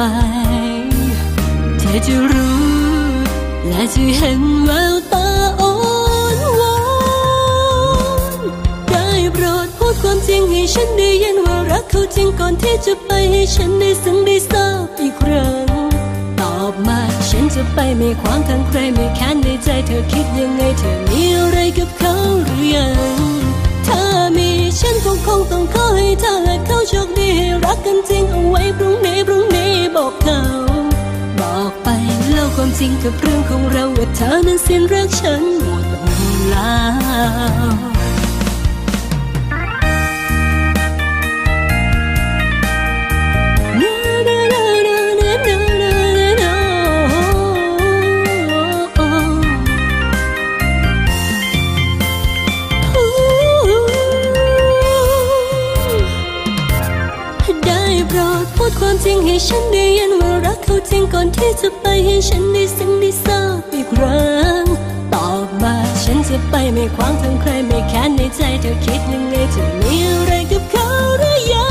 [1.78, 2.62] เธอจะรู้
[3.68, 4.94] และจะเห็นแวว
[10.72, 15.66] ฉันได้ยินว่ารักเขาจริงก่อนที่จะไปให้ฉันได้ซึ้งได้ทราบอีกครั้ง
[16.40, 22.96] ตอบมาฉันจะไปไม่ขวางทางใครไม่แค้นในใจเธอคิดยังไง เธอมีอะไรกับเขาหรือยัง
[23.86, 24.02] ถ้า
[24.36, 30.40] มีฉันคงคงต้องขอให้เธอและเขาโชคดีให้รักกันจริงเอาไว้พรุ่งนี้พรุ่งนี้บอกเขา
[31.40, 31.88] บอกไป
[32.30, 35.84] เล่าความจริงกับเรื่องของเราว่าเธอนั้นสิ้นรักฉันหมด
[36.50, 36.76] แล้
[37.88, 37.91] ว
[59.12, 64.64] ริงให้ฉันได้ยินว่ารักเขาจริงก่อนที่จะไปให้ฉันได้ซึ้งได้ทราบอีกครั้ง
[65.14, 71.68] ตอบมาฉันจะไปไม่ขวางทางใครไม่แค้นในใจเธอคิดยังไงเธอมีอะไรกับเขาหรือยั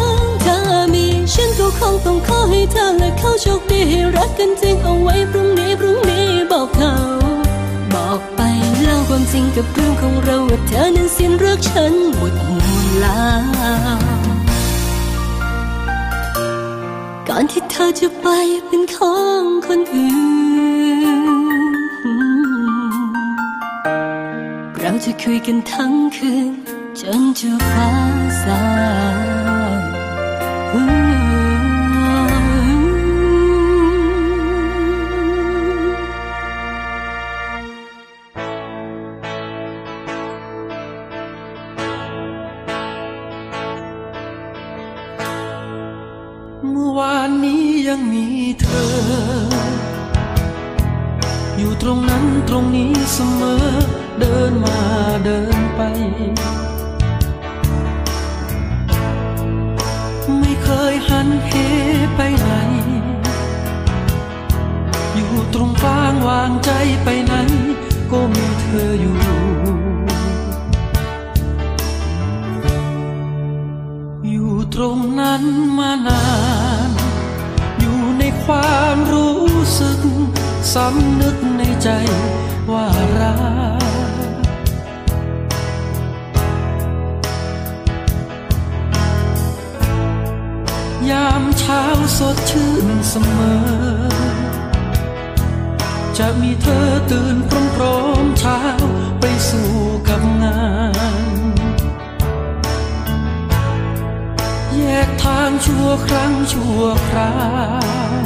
[0.00, 0.58] งถ้า
[0.92, 6.94] มีฉันก็คงต้องขอให้เธอและเขาโชคดีให้รักกันจริงเอาไว้พรุ่งนี้พรุ่งนี้บอกเขา
[7.94, 8.40] บอกไป
[8.82, 13.20] เล่าความจริงกับเรื่องของเราว่าเธอนั้นสิ้นรักฉันหมดมูลแล้
[14.16, 14.19] ว
[17.84, 18.26] อจะไป
[18.66, 20.10] เป็นของคนอื่
[21.18, 21.70] น
[24.78, 26.50] เราจะคุยกันทั้งคืน
[27.00, 27.90] จนจะฟ้า
[28.42, 28.62] สา
[31.06, 31.09] ง
[60.38, 61.50] ไม่เคยหันเห
[62.16, 62.52] ไปไหน
[65.14, 66.70] อยู่ตรงกลางวางใจ
[67.04, 67.34] ไปไหน
[68.10, 69.18] ก็มีเธออยู่
[74.30, 75.42] อยู่ตรงนั้น
[75.78, 76.24] มานา
[76.88, 76.90] น
[77.80, 79.44] อยู่ในความรู้
[79.80, 80.00] สึก
[80.74, 81.88] สำนึกในใจ
[82.70, 82.86] ว่า
[83.18, 83.34] รั
[83.96, 83.99] ก
[91.10, 91.82] ยามเช้า
[92.18, 94.10] สดชื่นเสมอ
[96.18, 97.36] จะมีเธอตื่น
[97.74, 98.60] พร้อมๆเช้า
[99.20, 99.72] ไปสู่
[100.08, 100.60] กับงา
[100.92, 101.34] น
[104.74, 107.34] แยกทางชั่วครั้งชั่วครา
[107.82, 108.24] ว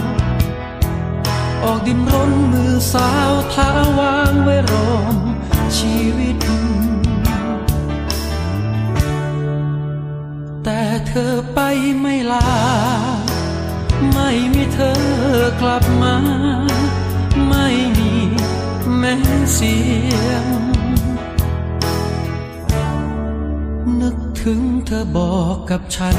[1.65, 5.17] ออกดินรนมือสาวเท้าวางไว้รอม
[5.77, 6.37] ชีวิต
[11.21, 11.61] ธอไป
[12.01, 12.49] ไม่ลา
[14.13, 15.03] ไม่มีเธอ
[15.61, 16.17] กลับมา
[17.49, 17.67] ไม่
[17.99, 18.13] มี
[18.97, 19.15] แม้
[19.55, 19.77] เสี
[20.13, 20.47] ยง
[24.01, 26.17] นึกถึงเธอบอกกับฉัน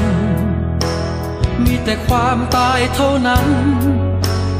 [1.62, 3.48] มีแต่ความตายเท่านั้น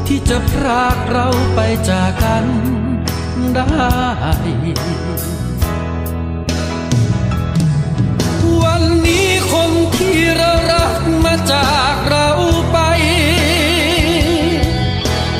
[0.07, 1.59] ที่จะพรากเราไป
[1.89, 2.45] จากกัน
[3.55, 3.67] ได้
[8.61, 12.29] วันนี้ คนที่เรารักมาจากเรา
[12.71, 12.77] ไป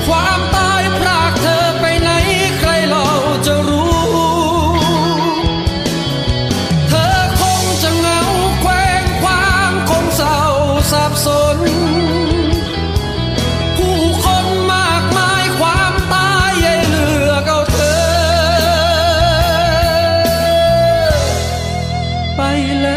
[0.08, 2.10] ความตายพรากเธอไปไหน
[2.60, 3.06] ใครเรา
[3.46, 3.98] จะรู้
[6.90, 8.22] เธอคงจะเหงา
[8.62, 10.40] แควงควางคงเศร้า
[10.92, 11.28] สับส
[11.58, 11.58] น
[13.78, 17.98] ผู้คนมากมายความตายใหญ่เหลือกเอาเธอ
[22.36, 22.42] ไป
[22.82, 22.97] แล้ว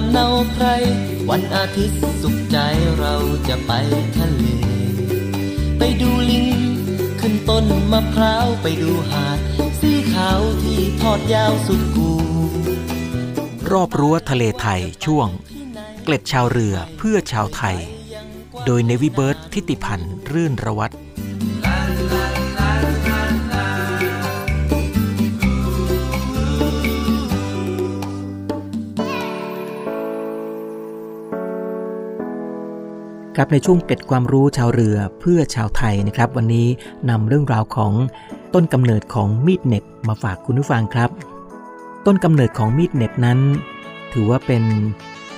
[0.00, 0.66] ลำเนาใคร
[1.30, 2.56] วันอาทิตย์สุขใจ
[2.98, 3.14] เรา
[3.48, 3.72] จะไป
[4.16, 4.44] ทะเล
[5.78, 6.46] ไปดูลิง
[7.20, 9.38] ขึ้นต้นมะพร้าวไปดูหาด
[9.80, 12.12] สีขาวที่ทอดยาวสุดกู
[13.70, 15.28] รอบรั้วทะเลไทยช่วง
[16.04, 17.76] เกล็ดชาวเรือเพื่อชาวไทย
[18.64, 20.94] โดยเนวิเบิร์ตทิติพันธ์รื่นระวัตร
[33.40, 36.68] ครับในช่วงเก็ดความรู้ชาวเรือเพื่อชาวไทยนะครับ วันนี้
[37.10, 37.92] นำเรื่องราวของ
[38.54, 41.10] ต้นกำเนิดของมีดเหน็บมาฝากคุณผู้ฟังครับ
[42.06, 43.38] ต้นกำเนิดของมีดเหน็บนั้น
[44.12, 44.64] ถือว่าเป็น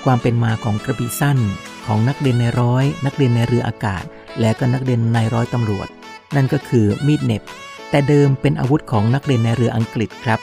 [0.04, 1.38] ความเป็นมาของกระบี่สั้น
[1.86, 4.02] ของนักเรียนในร้อย นักเรียนในเรืออากาศ
[4.40, 5.88] และก็นักเรียนในร้อยตำรวจ
[6.36, 7.42] นั่นก็คือมีดเหน็บ
[7.90, 10.40] แต่เดิมเป็นอาวุธของนักเรียนในเรืออังกฤษครับ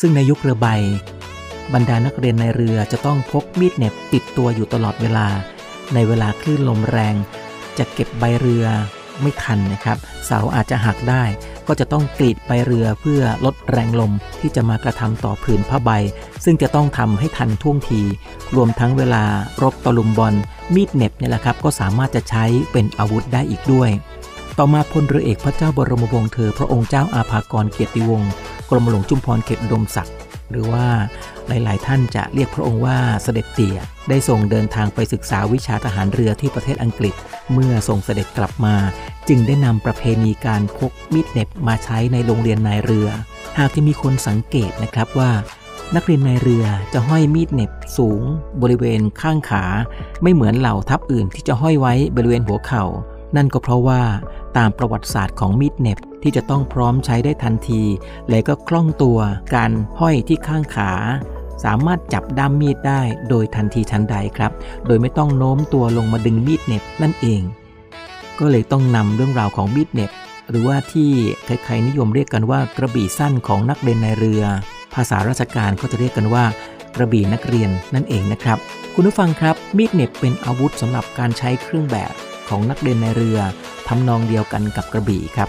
[0.00, 0.68] ซึ่งในยุคเรือใบ
[1.74, 5.28] บรรดานักเรียนในเรือจะต้องพกมีดเหน็บติดตัวอยู่ตลอดเวลา
[5.94, 7.14] ในเวลาคลื่นลมแรง
[7.78, 8.66] จะเก็บใบเรือ
[9.22, 11.24] ไม่ทันนะครับ เสาอาจจะหักได้
[11.66, 15.90] ก็จะต้องกรีดใบเรือเพื่อลดแรงลมที่จะมากระทำต่อผืนผ้าใบ
[16.44, 18.02] ซึ่งจะต้องทำให้ทันท่วงที
[18.56, 19.24] รวมทั้งเวลา
[19.62, 20.34] รบตะลุมบอล
[20.74, 23.90] มีดเน็บเนี่ยแหละครับ ก็สามารถจะใช้เป็นอาวุธได้อีกด้วย
[24.58, 28.30] ต่อมาพลเรือเอกพระเจ้าบรมวงศ์เธอ พระองค์เจ้าอาภากรเกียรติวงศ์
[28.70, 30.14] กรมหลวงจุมพรเขตดมศักดิ์
[30.50, 30.86] หรือว่า
[31.48, 33.78] หลาย ๆ ท่านจะเรียกพระองค์ว่าเสด็จเตี่ย
[34.08, 37.14] ได้ส่งเดินทางไปศึกษาวิชาทหารเรือที่ประเทศอังกฤษ
[37.52, 38.76] เมื่อส่งเสด็จกลับมา
[39.28, 43.08] จึงได้นำประเพณีการพกมีดเน็บมาใช้ในโรงเรียนนายเรือ
[43.58, 45.32] หากจะมีคนสังเกตนะครับว่า
[45.94, 48.22] นักเรียนนายเรือจะห้อยมีดเน็บสูง
[48.62, 49.64] บริเวณข้างขา
[50.22, 52.84] ไม่เหมือนเหล่าทัพอื่นที่จะห้อยไว้บริเวณหัวเข่า
[53.36, 54.02] นั่นก็เพราะว่า
[54.56, 57.82] ตามประวัติศาสตร์ของมีดเน็บที่จะต้องพร้อมใช้ได้ทันที
[58.28, 59.18] และก็คล่องตัว
[59.54, 59.70] การ
[60.00, 60.90] ห้อยที่ข้างขา
[61.64, 64.52] สามารถจับด้ามมีดได้โดยทันทีทันใดครับ
[64.86, 67.42] โดยไม่ต้องโน้มตัวลงมาดึงมีดเน็บนั่นเอง
[68.38, 70.10] ก็เลยต้องนำเรื่องราวของมีดเน็บ
[70.50, 71.10] หรือว่าที่
[71.44, 74.42] ใครๆนิยมเรียกกันว่ากระบี่สั้นของนักเรียนในเรือ
[74.94, 76.44] ภาษาราชการก็จะเรียกกันว่า
[76.96, 78.58] กระบี่นักเรียนนั่นเองนะครับ
[78.94, 82.12] คุณผู้ฟังครับ มีดเน็บเป็นอาวุธสำหรับการใช้เครื่องแบบ
[82.48, 83.38] ของนักเรียนในเรือ
[83.88, 85.48] ทำนองเดียวกันกับกระบี่ครับ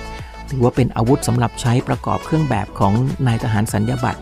[0.50, 2.94] ถือว่าเป็นอาวุธสำหรับใช้ประกอบเครื่องแบบของ
[3.28, 4.22] นายทหารสัญญาบัตร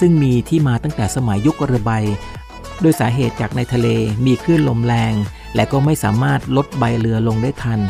[0.00, 1.92] ซึ่งมีที่มาตั้งแต่สมัยยุคเรือใบ
[2.80, 3.88] โดยสาเหตุจากในทะเล
[4.26, 5.14] มีคลื่นลมแรง
[5.54, 7.80] และก็ไม่สามารถลดใบเรือลงได้ทัน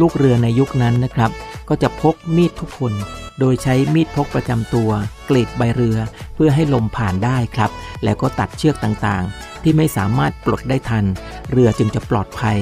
[0.00, 1.30] ลูกเรือในยุคนั้นนะครับ
[1.68, 2.92] ก็จะพกมีดทุกคน
[3.38, 4.90] โดยใช้มีดพกประจำตัว
[5.28, 5.98] กรีดใบเรือ
[6.34, 7.70] เพื่อให้ลมผ่านได้ครับ
[8.04, 11.04] แล้วก็ตัดเชือกต่างๆ ที่ไม่สามารถปลดได้ทัน
[11.52, 12.58] เรือจึงจะปลอดภัย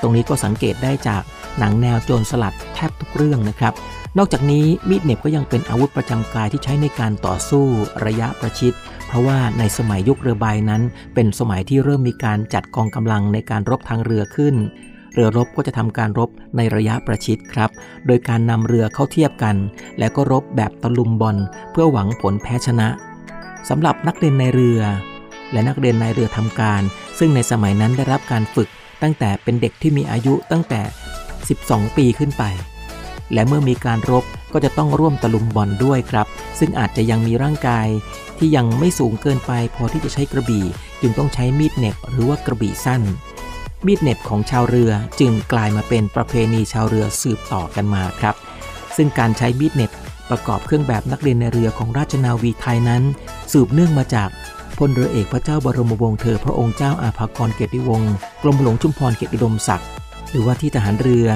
[0.00, 1.22] ตรงนี้ก็สังเกตได้จาก
[1.58, 3.74] หนังแนวโจรสลัดแทบทุกเรื่องนะครับ
[4.18, 7.64] นอกจากนี้มีดเหน็บก็ยังเป็นอาวุธประจำกายที่ใช้ในการต่อสู้
[8.06, 8.72] ระยะประชิด
[9.06, 10.82] เพราะว่าในสมัยยุคเรือใบนั้น
[11.14, 14.54] เป็นสมัยที่เริ่มมีการจัดกองกำลังในการรบทางเรือขึ้น
[15.14, 17.70] เรือรบก็จะทำการรบในระยะประชิดครับ
[18.06, 19.56] โดยการนำเรือเข้าเทียบกัน
[19.98, 21.36] แล้วก็รบแบบตะลุมบอล
[21.72, 22.88] เพื่อหวังผลแพ้ชนะ
[23.68, 24.80] สำหรับนักเรียนในเรือ
[25.52, 26.82] และนักเรียนในเรือทำการ
[27.18, 28.68] ซึ่งในสมัยนั้นได้รับการฝึก
[29.02, 30.80] ตั้งแต่เป็นเด็กที่มีอายุตั้งแต่
[31.38, 32.44] 12 ปีขึ้นไป
[33.32, 36.26] และเมื่อมีการรบก็จะต้องร่วมตะลุมบอลด้วยครับ
[36.58, 37.88] ซึ่งอาจจะยังมีร่างกาย
[38.38, 40.64] ที่ยังไม่สูงเกินไป พอที่จะใช้กระบี่
[41.00, 43.02] จึงต้องใช้มีดเน็บหรือว่ากระบี่สั้น
[43.86, 48.34] มีดเน็บของชาวเรือจึงกลายมาเป็นประเพณีชาวเรือสืบต่อกันมาครับ
[48.96, 49.90] ซึ่งการใช้มีดเน็บ
[50.30, 53.02] ประกอบเครื่องแบบนักเรียนในเรือของราชนาวีไทยนั้น
[53.52, 54.28] สืบเนื่องมาจาก
[54.78, 58.12] พลเรือเอกพระเจ้าบรมวงศ์เธอพระองค์เจ้าอาภากรเกียรติวงศ์
[58.42, 59.88] กรมหลวงชุมพรเกียรติดมศักดิ์
[60.30, 61.28] หรือว่าที่ทหารเรือ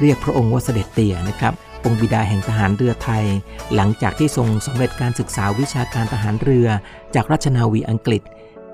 [0.00, 1.52] เรียกพระองค์ว่าเสด็จเตี่ยนะครับ
[1.84, 3.24] องค์บิดาแห่งทหารเรือไทย
[3.74, 6.68] หลังจากที่ทรงสำเร็จการศึกษาวิชาการทหารเรือ
[7.14, 8.22] จากราชนาวีอังกฤษ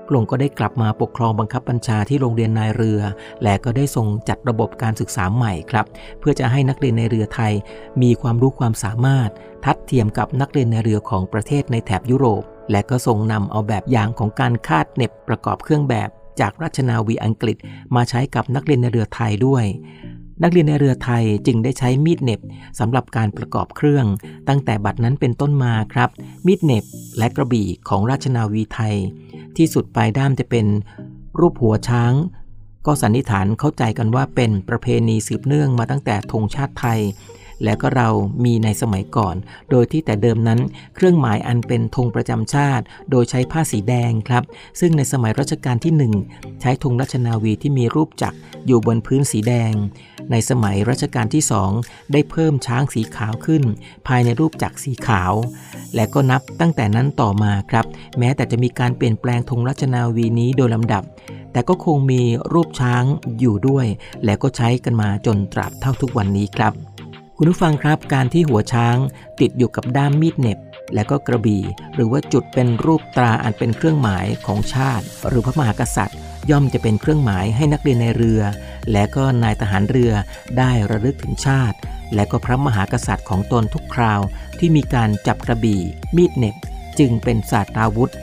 [0.05, 3.01] พระองค์ก็ได้กลับมาปกครองบังคับบัญชาที่โรงเรียนนายเรือ
[3.43, 5.85] และก็ได้ทรงจัดระบบการศึกษาใหม่ครับ
[6.19, 7.53] เพื่อจะให้นักเรียนในเรือไทย
[8.01, 9.29] มีความรู้ความสามารถ
[9.65, 16.09] ทัดเทียมกับนักเรียนในเรือของประเทศในแถบยุโรป และก็ทรงนำเอาแบบอย่างของการคาดเน็บประกอบเครื่องแบบ
[16.39, 17.57] จากราชนาวีอังกฤษ
[17.95, 19.65] มาใช้กับนักเรียนในเรือไทยด้วย
[20.43, 22.39] นักเรียนในเรือไทยจึงได้ใช้มีดเน็บ
[22.79, 24.05] สำหรับการประกอบเครื่อง
[24.47, 26.09] ตั้งแต่บัดนั้นเป็นต้นมาครับ
[26.45, 26.83] มีดเน็บ
[27.17, 28.95] และกระบี่ของราชนาวีไทย
[29.57, 30.65] ที่สุดปลายด้ามจะเป็น
[31.39, 32.13] รูปหัวช้าง
[32.85, 36.99] ก็สันนิษฐานเข้าใจกันว่าเป็นประเพณีสืบเนื่องมาตั้งแต่ธงชาติไทย
[37.63, 38.09] และก็เรา
[38.45, 39.35] มีในสมัยก่อน
[39.71, 40.59] โดยที่แต่เดิมนั้น
[40.95, 44.43] เครื่องหมายอันเป็นธงประจำชาติ โดยใช้ผ้าสีแดงครับ
[44.79, 45.93] ซึ่งในสมัยรัชกาลที่
[46.27, 48.37] 1 ใช้ธงรัชนาวีที่มีรูปจักร
[48.67, 49.73] อยู่บนพื้นสีแดง
[50.31, 51.71] ในสมัยรัชกาลที่สอง
[52.11, 53.63] ได้เพิ่มช้างสีขาวขึ้น
[54.07, 55.33] ภายในรูปจักรสีขาว
[55.95, 57.85] และก็นับตั้งแต่นั้นต่อมาครับ
[58.19, 61.03] แม้แต่จะมีการเปลี่ยนแปลงธงรัชนาวีนี้โดยลำดับ
[61.51, 62.21] แต่ก็คงมี
[62.53, 63.03] รูปช้าง
[63.39, 63.85] อยู่ด้วย
[64.25, 66.90] และก็ใช้กันมาจนตราบเท่าทุกวันนี้ครับ
[67.43, 68.97] คุณผู้ฟังครับการที่หัวช้าง
[69.41, 70.59] ติดอยู่กับด้ามมีดเน็บ
[70.93, 71.63] และก็กระบี่
[71.95, 76.17] หรือว่าจุดเป็นรูปตราอันเป็นเครื่องหมายของชาติ หรือพระมหากษัตริย์
[76.49, 78.41] ย่อมจะเป็นเครื่องหมายให้นักเรียนในเรือ
[78.91, 80.11] และก็นายทหารเรือ
[80.57, 81.77] ได้ระลึกถึงชาติ
[82.15, 84.21] และก็พระมหากษัตริย์ของตนทุกคราว
[84.59, 85.81] ที่มีการจับกระบี่
[86.15, 86.55] มีดเน็บ
[86.99, 88.13] จึงเป็นศาสตราวุธ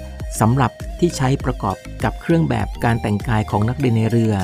[0.40, 4.34] สำหรับที่ใช้ประกอบกับเครื่องแบบการแต่งกายของนักเรียนในเรือ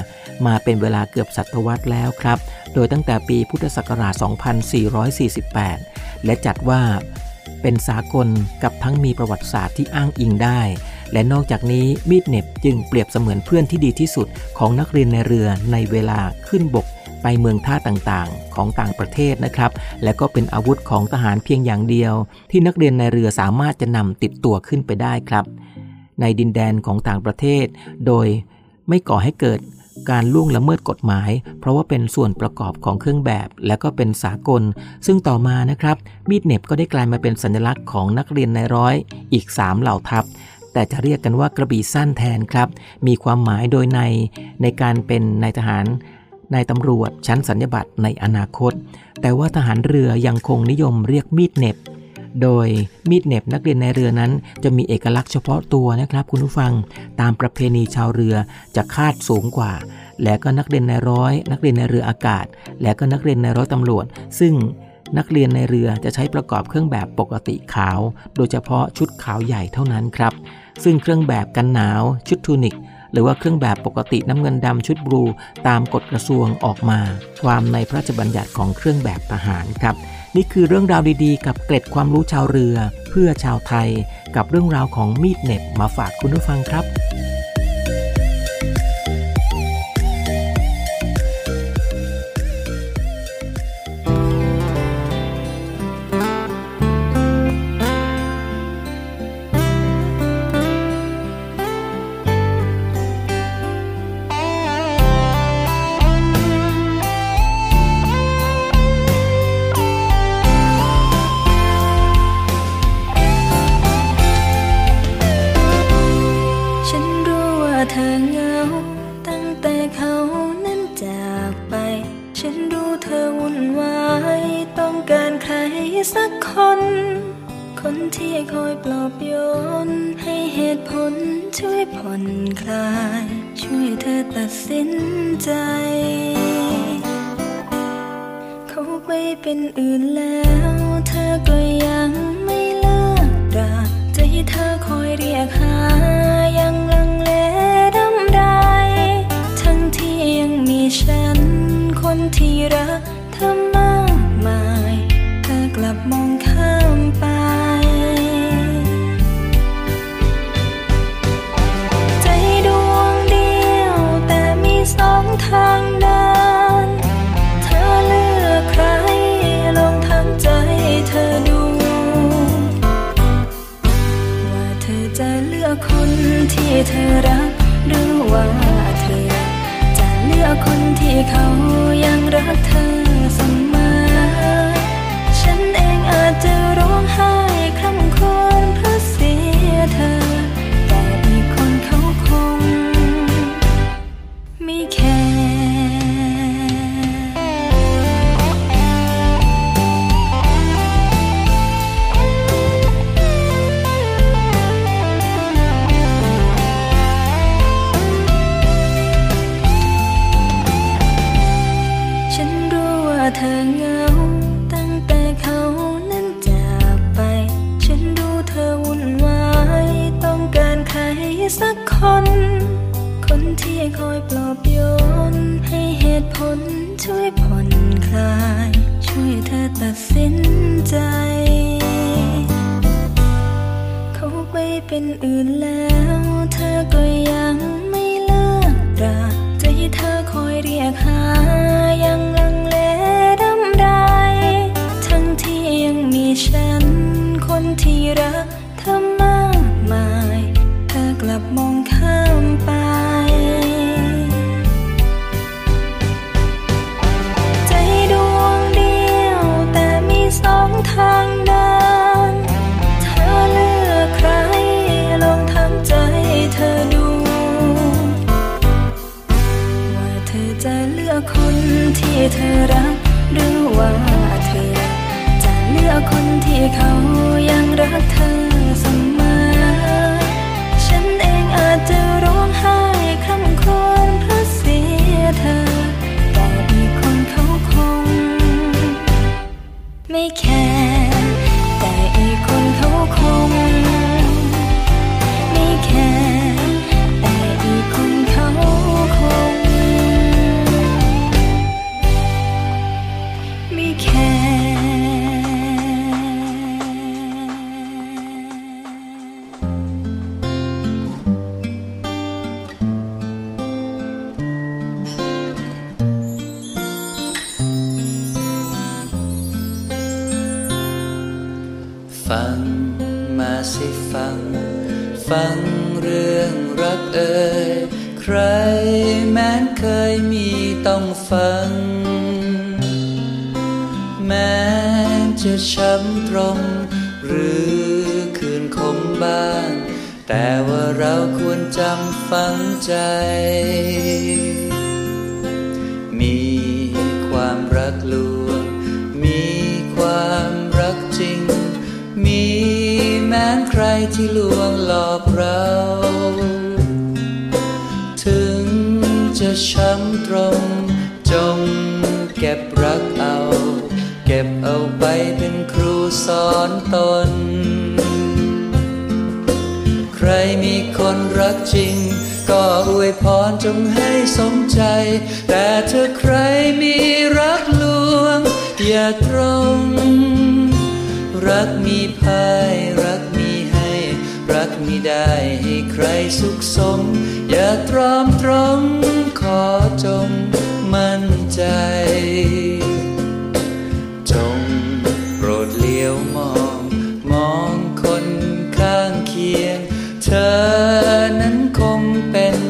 [0.47, 2.39] มาเป็นเวลาเกือบศตวรรษแล้วครับ
[2.75, 4.15] โดยตั้งแต่ปีพุทธศักราช
[5.39, 6.83] 2448 และจัดว่า
[7.63, 8.29] เป็นสากล
[8.63, 10.61] กับทั้งมีประวัติศาสตร์ที่อ้างอิงได้
[11.13, 14.27] และนอกจากนี้มีดเน็บจึงเปรียบเสมือนเพื่อนที่ดีที่สุด
[14.59, 16.19] ของนักเรียนในเรือในเวลา
[16.49, 16.87] ขึ้นบก
[17.23, 19.71] ไปเมืองท่าต่างๆ ของต่างประเทศนะครับ
[20.03, 22.15] และก็เป็นอาวุธของทหารเพียงอย่างเดียว
[22.51, 25.45] ที่นักเรียนในเรือสามารถจะนำติดตัวขึ้นไปได้ครับ
[26.21, 27.67] ในดินแดนของต่างประเทศ
[28.07, 28.27] โดย
[28.89, 29.61] ไม่ก่อให้เกิด
[30.11, 31.31] การล่วงละเมิดกฎหมาย
[31.61, 34.63] เพราะว่าเป็นส่วนประกอบของเครื่องแบบ และก็เป็นสากล
[35.07, 35.97] ซึ่งต่อมานะครับ
[36.29, 38.95] มีดเน็บก็ได้กลายมาเป็นสัญลักษณ์ของนักเรียนในร้อย
[39.33, 40.25] อีก 3 เหล่าทัพ
[40.73, 42.69] แต่จะเรียกกันว่ากระบี่สั้นแทนครับ
[43.07, 44.01] มีความหมายโดยใน
[44.63, 45.87] ในการเป็นนายทหาร
[46.55, 48.73] นายตำรวจชั้นสัญญบัตรในอนาคต
[49.21, 51.77] แต่ว่าทหารเรือยังคงนิยมเรียกมีดเน็บ
[52.43, 52.69] โดย
[53.11, 54.33] มีดเน็บนักเรียนในเรือนั้น
[54.65, 56.73] จะมีเอกลักษณ์เฉพาะตัวนะครับคุณผู้ฟัง
[57.21, 58.35] ตามประเพณีชาวเรือ
[58.77, 59.73] จะคาดสูงกว่า
[60.23, 62.47] และก็นักเรียนในร้อย นักเรียนในเรืออากาศ
[62.83, 64.05] และก็นักเรียนในร้อยตำรวจ
[64.41, 64.55] ซึ่ง
[65.19, 67.99] นักเรียนในเรือจะใช้ประกอบเครื่องแบบปกติขาว
[68.37, 70.33] โดยเฉพาะชุดขาวใหญ่เท่านั้นครับ
[70.85, 72.77] ซึ่งเครื่องแบบกันหนาว ชุดทูนิก
[73.13, 75.23] หรือว่าเครื่องแบบปกติน้ำเงินดำชุดบลู
[75.69, 77.01] ตามกฎกระทรวงออกมา
[77.43, 79.97] ความในพระราชบัญญัติของเครื่องแบบทหารครับ
[80.37, 82.77] นี่คือเรื่องราวดีๆ กับเกร็ดความรู้ชาวเรือ
[83.11, 83.89] เพื่อชาวไทย
[84.37, 86.85] กับเรื่องราวของมีดเน็บมาฝากคุณผู้ฟังครับ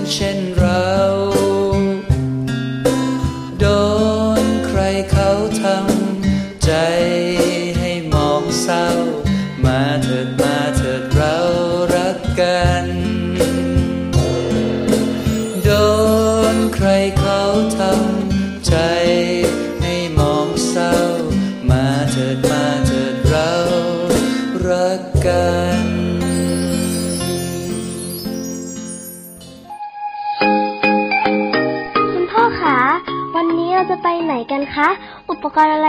[0.04, 0.53] เป็นเช่น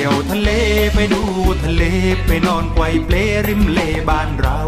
[0.00, 0.50] ที่ยวทะเล
[0.94, 1.22] ไปดู
[1.64, 1.82] ทะเล
[2.26, 4.58] ไปนอนไกวเปลริมเลบ้านเรา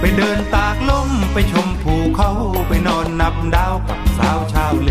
[0.00, 2.30] ไปเดินตากลมไปชมภูเขา
[2.68, 4.90] ไปนอนนับดาวกับสาวชาวเล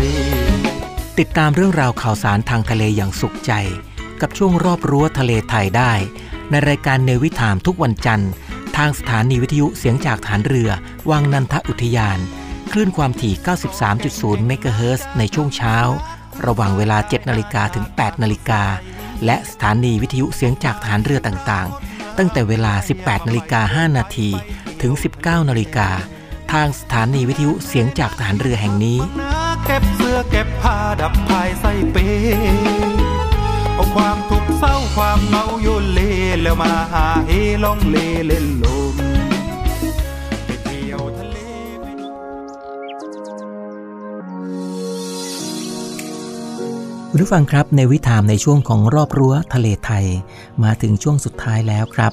[1.18, 3.52] ติดตามเรื่องราวข่าวสารทางทะเลอย่างสุขใจ
[4.20, 5.92] กับช่วงรอบรั้วทะเลไทยได้
[6.50, 8.30] ในรายการเนวิถามทุกวันจันทร์
[8.76, 10.70] ทางสถานีวิทยุเสียงจากฐานเรือ
[11.10, 12.18] วังนันทอุทยาน
[12.72, 13.34] คลื่นความถี่
[13.90, 15.76] 93.0 เมกะเฮิรตซ์ในช่วงเช้า
[16.46, 18.62] ระหว่างเวลา 7 นาฬิกาถึง 8 นาฬิกา
[19.24, 24.28] และสถานีวิทยุเสียงจากฐานเรือต่างๆ ตั้งแต่เวลา 18 นาฬิกา 5 นาที
[24.82, 25.88] ถึง 19 นาฬิกา
[26.52, 28.98] ทางสถานีวิทยุเสียงจากฐานเรือแห่งนี้
[29.64, 31.96] เก็บเสื้อเก็บผ้าดับภายใส่เป
[33.74, 36.00] เอาความทุกข์เศร้าความเหงาโยนเล
[36.42, 37.30] แล้วมาหาเฮ
[37.64, 38.94] ลองเลเล่นลม
[47.16, 50.06] คุณผู้ฟังครับในวิถามในช่วงของรอบรั้วทะเลไทย
[50.64, 52.12] มาถึงช่วงสุดท้ายแล้วครับ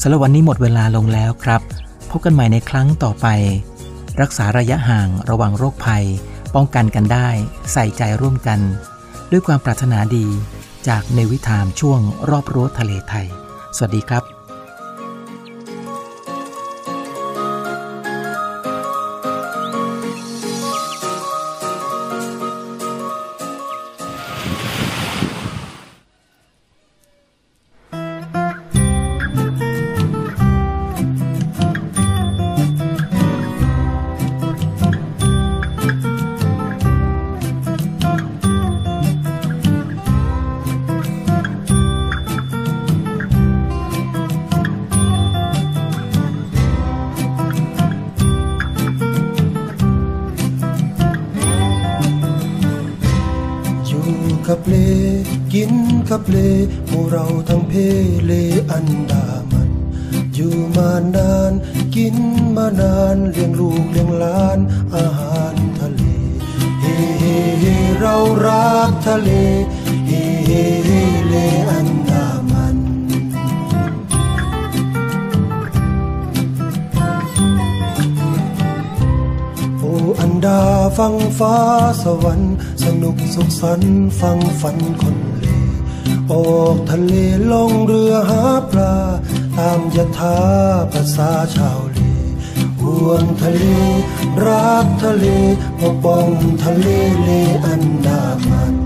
[0.00, 1.60] สำหรับวันนี้หมดเวลาลงแล้วครับ
[2.10, 3.26] พบกันใหม่ในครั้งต่อไป
[4.20, 6.04] รักษาระยะห่างระหว่างโรคภัย
[6.54, 7.28] ป้องกันกันได้
[7.72, 8.60] ใส่ใจร่วมกัน
[9.30, 10.26] ด้วยความปรารถนาดี
[10.88, 13.26] จากในวิถามช่วงรอบรั้วทะเลไทย
[13.76, 14.35] สวัสดีครับ
[54.48, 54.74] กับเล
[55.52, 55.72] กิน
[56.10, 56.36] กับเล
[56.88, 57.72] หมู่เราทั้งเพ
[58.24, 58.32] เล
[58.70, 59.70] อันดามัน
[60.34, 61.52] อยู่มานาน
[61.96, 62.16] กิน
[62.56, 64.58] มานานเลี้ยงลูกเลี้ยงหลาน
[64.94, 66.02] อาหารทะเล
[66.80, 67.64] เฮ้เฮ้เฮ
[68.00, 68.16] เรา
[68.46, 69.30] รักทะเล
[70.06, 70.90] เฮ้เฮ้เฮ
[71.28, 71.34] เล
[71.70, 71.88] อัน
[80.46, 80.60] ดา
[80.98, 81.56] ฟังฟ้า
[82.02, 85.46] สวรรค์ สนุกสุขสันต์ฟังฝันคนเล
[86.32, 87.12] ออกทะเล
[87.52, 88.96] ลงเรือหาปลา
[89.58, 90.38] ตามยถา
[90.92, 91.98] ภาษาชาวเล
[92.80, 93.64] ห่วงทะเล
[94.46, 95.26] รักทะเล
[95.80, 96.28] ปกป้อง
[96.64, 96.88] ทะเล
[97.22, 97.28] เล
[97.66, 98.76] อันดามัน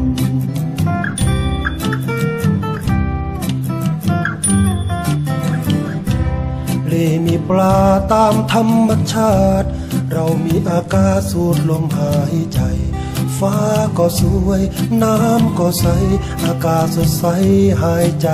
[6.86, 6.92] เล
[7.26, 7.76] มีปลา
[8.12, 9.70] ตามธรรมชาติ
[10.12, 12.60] เรามีอากาศสูดลมหายใจ
[13.38, 13.56] ฟ้า
[13.98, 14.62] ก็สวย
[15.02, 15.86] น้ำก็ใส
[16.44, 17.24] อากาศสดใส
[17.82, 18.28] หายใจ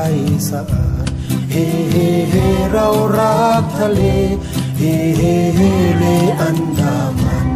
[0.48, 1.06] สะอาด
[1.50, 4.00] เฮ้เฮ้เฮ้เรารักทะเล
[4.78, 6.04] เฮ้เฮ้เฮ้เล
[6.40, 7.48] อันดามัน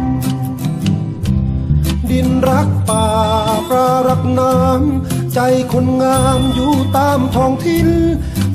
[2.09, 3.07] ดินรักป่า
[3.69, 5.39] ปลารักน้ำใจ
[5.71, 7.87] คนงามอยู่ตามท้องถิ่น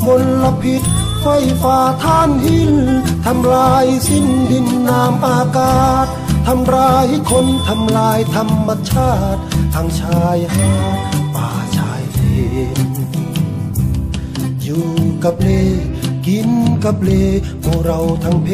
[0.04, 0.08] ม
[0.42, 0.82] ลพิษ
[1.29, 2.72] ไฟฟ้าท่านหิน
[3.27, 6.07] ทำลายสิ้นดินน้ำอากาศ
[6.47, 9.41] ทำร้ายคนทำลายธรรมชาติ
[9.74, 10.99] ทางชายหาด
[11.35, 12.20] ป่าชายเล
[12.89, 12.91] น
[14.62, 14.89] อยู่
[15.24, 15.51] กับเล
[16.27, 16.51] กิน
[16.85, 17.11] กับเล
[17.64, 18.49] พวกเราทั้งเพ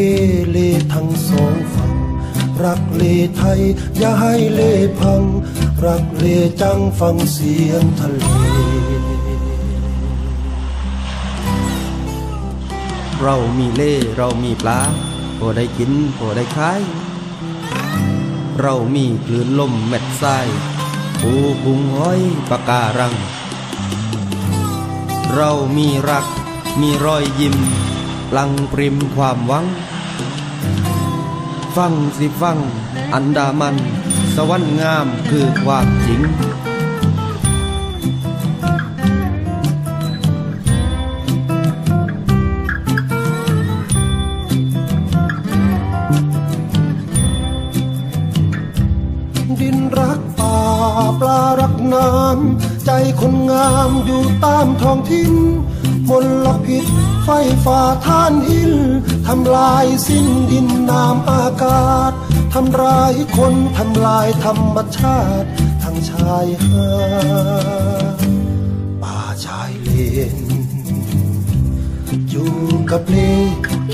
[0.51, 0.59] เล
[0.95, 1.95] ทั้งสองฝั่ง
[2.65, 3.03] รักเล
[3.37, 3.61] ไทย
[3.99, 4.61] อย่าให้เล
[5.01, 5.23] พัง
[5.85, 6.25] รักเล
[6.61, 8.52] จังฟังเสียงทะเล
[13.23, 14.81] เรามีเล่เรามีปลา
[15.39, 16.81] พอได้กินพอได้ขาย
[18.61, 20.47] เรามีคลื่นลมเม็ดทราย
[21.21, 21.33] ปู
[21.65, 22.21] กุ้งห้อย
[22.51, 23.15] ปะการัง
[25.35, 26.27] เรามีรัก
[26.81, 27.57] มีรอยยิ้ม
[28.37, 29.67] ลังปริมความหวัง
[31.77, 32.59] ฟังสิฟัง
[33.15, 33.77] อันดามัน
[34.35, 36.21] สวรรค์งามคือความจริง
[53.21, 55.33] คนงามอยู่ตามท้องถิ่น
[56.09, 56.11] ม
[56.45, 56.87] ลพิษ
[57.25, 57.31] ไฟ
[57.65, 58.73] ฟ้าท่านหิน
[59.29, 62.13] ทำลายสิ้นดินน้ำอากาศ
[62.55, 65.49] ทำร้ายคนทำลายธรรมชาติ
[65.83, 66.89] ทางชายหา
[68.15, 68.17] ด
[69.03, 69.91] ป่าชายเล
[70.35, 70.37] น
[72.31, 72.55] อยู่
[72.91, 73.19] กับเล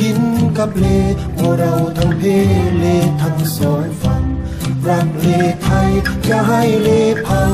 [0.00, 0.20] กิน
[0.58, 0.86] กับเล
[1.36, 2.22] พวกเราทั้งเพ
[2.78, 2.84] เล
[3.22, 4.24] ทั้งสองฝั่ง
[4.88, 5.26] รักเล
[5.62, 5.90] ไทย
[6.26, 6.88] อย่าให้เล
[7.26, 7.52] พัง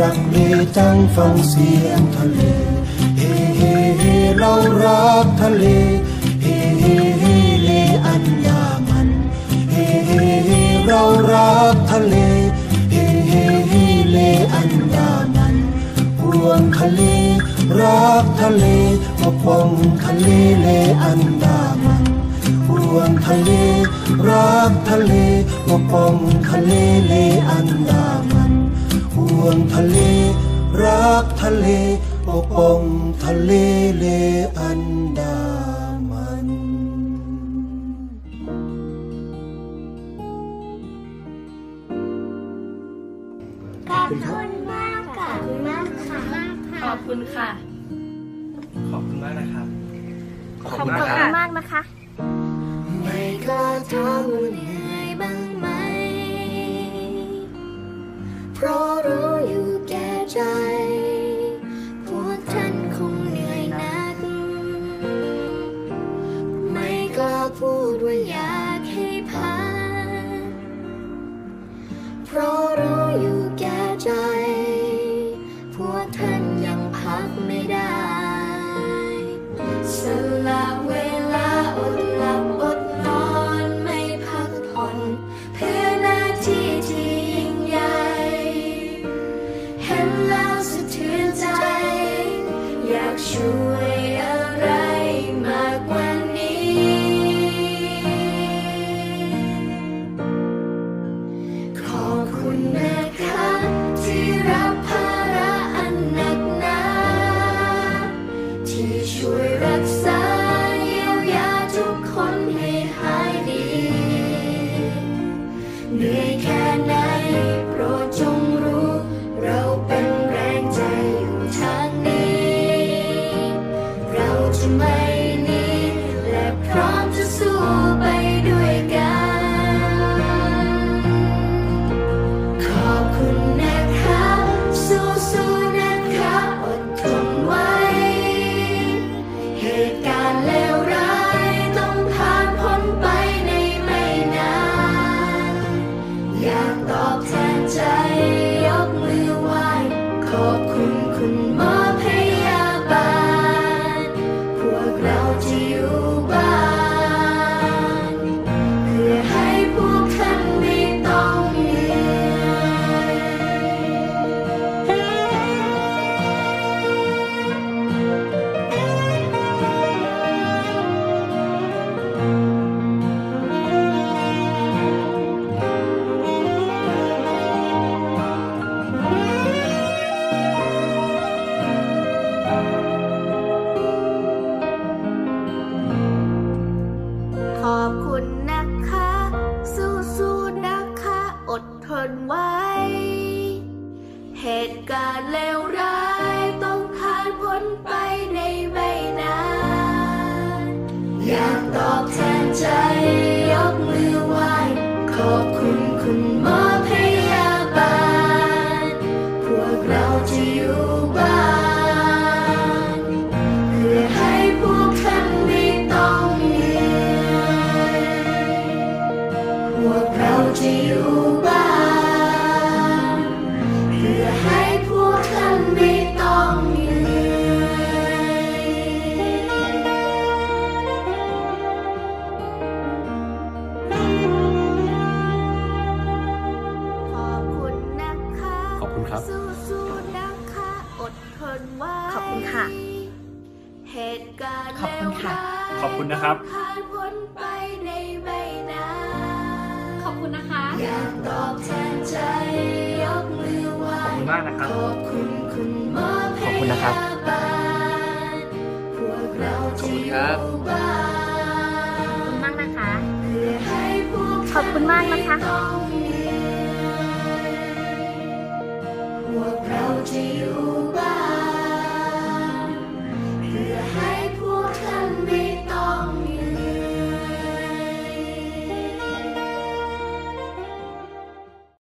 [0.00, 0.36] รักเล
[0.76, 2.40] จังฟังเสียงทะเล
[3.18, 4.52] เฮ้เฮ้เฮ้เรา
[4.84, 5.64] รักทะเล
[6.42, 7.34] เฮ้เฮ้เฮ้
[7.64, 7.70] เล
[8.06, 9.08] อันดามัน
[9.72, 12.14] เฮ้เฮ้เฮ้เรารักทะเล
[12.90, 14.18] เฮ้เฮ้เฮ้เล
[14.54, 15.56] อันดามัน
[16.20, 17.00] ห่วงทะเล
[17.80, 18.64] รักทะเล
[19.20, 19.68] ปกป้อง
[20.04, 20.28] ทะเล
[20.60, 20.68] เล
[21.02, 22.04] อันดามัน
[22.68, 23.50] ห่วงทะเล
[24.28, 25.12] รักทะเล
[25.68, 26.14] ปกป้อง
[26.48, 26.72] ทะเล
[27.06, 27.12] เล
[27.50, 28.25] อันดามัน
[29.48, 29.98] ห่วงทะเล
[30.82, 31.66] รักทะเล
[32.28, 32.80] ปกป้อง
[33.24, 33.52] ทะเล
[33.98, 34.04] เล
[34.58, 34.82] อัน
[35.18, 35.36] ดา
[36.10, 36.48] มัน
[43.90, 47.48] ขอบคุณมากค่ะขอบคุณมากค่ะ ขอบคุณค่ะ
[48.90, 49.66] ขอบคุณมากนะครับ
[50.62, 51.25] ขอบคุณมากนะคะ